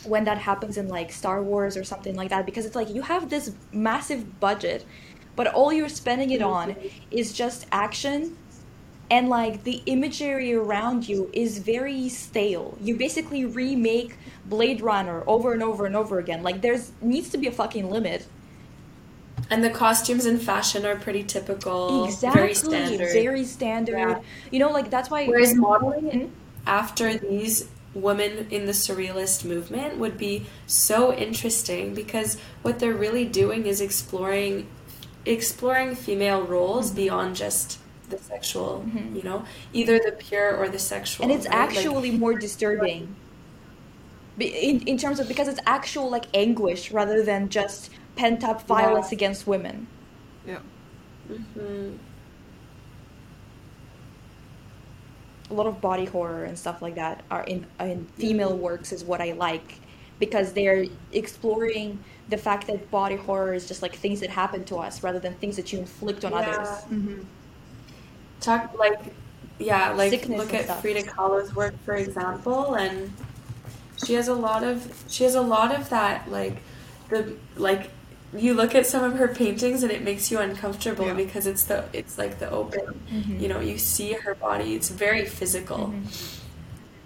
[0.05, 3.03] when that happens in like Star Wars or something like that because it's like you
[3.03, 4.85] have this massive budget,
[5.37, 6.77] but all you're spending it on
[7.11, 8.37] is just action
[9.11, 12.77] and like the imagery around you is very stale.
[12.81, 16.43] You basically remake Blade Runner over and over and over again.
[16.43, 18.27] Like there's needs to be a fucking limit.
[19.51, 22.41] and the costumes and fashion are pretty typical exactly.
[22.41, 23.97] very standard Very standard.
[23.97, 24.21] Yeah.
[24.51, 26.31] You know, like that's why whereas modeling Mhm.
[26.67, 33.25] after these women in the surrealist movement would be so interesting because what they're really
[33.25, 34.67] doing is exploring
[35.25, 37.79] exploring female roles beyond just
[38.09, 38.85] the sexual
[39.15, 41.59] you know either the pure or the sexual and it's right?
[41.59, 43.15] Like, actually more disturbing
[44.41, 49.11] in, in terms of because it's actual like anguish rather than just pent up violence
[49.11, 49.17] Yeah.
[49.17, 49.87] against women
[50.47, 50.59] Yeah.
[51.31, 51.99] mhm.
[55.51, 59.05] a lot of body horror and stuff like that are in in female works is
[59.05, 59.81] what i like
[60.19, 61.99] because they're exploring
[62.29, 65.35] the fact that body horror is just like things that happen to us rather than
[65.35, 66.39] things that you inflict on Yeah.
[66.39, 67.23] others Mm-hmm.
[68.41, 69.15] Talk like
[69.59, 70.81] yeah like Sickness look at stuff.
[70.81, 73.13] frida kahlo's work for example and
[74.05, 76.59] she has a lot of she has a lot of that like
[77.09, 77.91] the like
[78.37, 81.15] you look at some of her paintings and it makes you uncomfortable Yeah.
[81.15, 83.41] because it's the it's like the open mm-hmm.
[83.41, 86.05] you know you see her body it's very physical mm-hmm.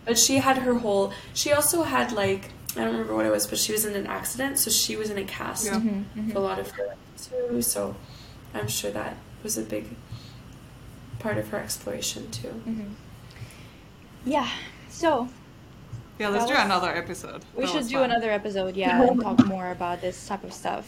[0.04, 3.46] but she had her whole she also had like i don't remember what it was
[3.46, 5.80] but she was in an accident so she was in a cast Yeah.
[6.32, 6.98] for a lot of her life
[7.48, 7.94] too so
[8.52, 9.94] i'm sure that was a big
[11.22, 12.52] part of her exploration too
[14.24, 14.48] yeah
[14.88, 15.28] so
[16.18, 17.44] Yeah, let's That do was- another episode.
[17.56, 18.10] we That should do fun.
[18.10, 20.86] another episode yeah and talk more about this type of stuff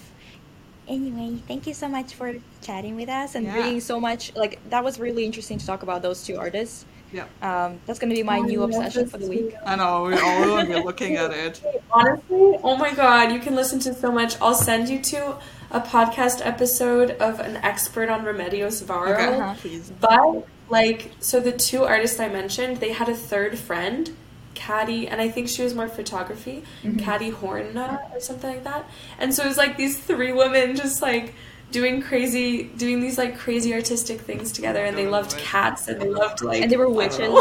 [0.87, 3.53] anyway thank you so much for chatting with us and Yeah.
[3.55, 7.25] bringing so much like that was really interesting to talk about those two artists Yeah.
[7.43, 9.55] um, that's gonna be my Oh, new obsession for the week.
[9.65, 11.63] I know, we are all will be looking at it.
[11.93, 14.33] Honestly, oh my god, you can listen to so much.
[14.43, 15.37] I'll send you to
[15.75, 19.13] a podcast episode of an expert on Remedios Varo.
[19.13, 19.39] Okay.
[19.39, 19.91] Uh-huh.
[20.01, 24.17] But like, so the two artists I mentioned, they had a third friend,
[24.55, 28.89] Kati, and I think she was more photography, Kati Horna or something like that.
[29.19, 31.35] And so it was like these three women just like
[31.73, 36.09] doing crazy, doing these like crazy artistic things together, and they loved cats and they
[36.09, 37.35] loved like and they were witches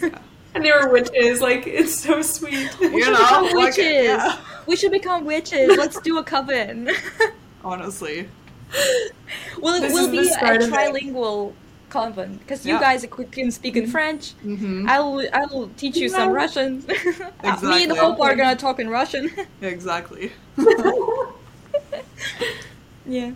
[0.54, 1.40] and they were witches.
[1.40, 2.70] Like it's so sweet.
[2.80, 4.04] You know, become like, witches.
[4.04, 4.40] yeah.
[4.66, 5.76] We should become witches.
[5.76, 6.88] Let's do a coven.
[7.64, 8.28] Honestly.
[9.60, 10.72] we'll This we'll be a start of it.
[10.72, 11.52] trilingual
[11.90, 14.32] coven because you guys can speak in French.
[14.42, 16.34] hmm I'll I'll teach you some Yeah.
[16.42, 16.78] Russian.
[16.86, 17.96] Me and Exactly.
[17.96, 19.30] Hope are gonna talk in Russian.
[19.62, 20.32] Exactly.
[23.06, 23.30] yeah.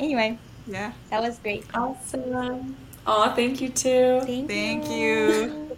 [0.00, 0.92] Anyway, Yeah.
[1.10, 1.64] that was great.
[1.74, 2.76] Awesome.
[3.06, 4.20] Oh, thank you too.
[4.24, 5.76] Thank, Thank you.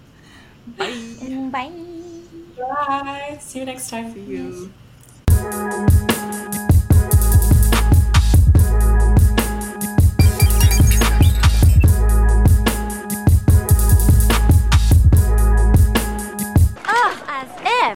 [0.78, 1.50] Bye.
[1.52, 1.72] Bye.
[2.58, 3.38] Bye.
[3.40, 4.12] See you next time.
[4.14, 4.72] See you.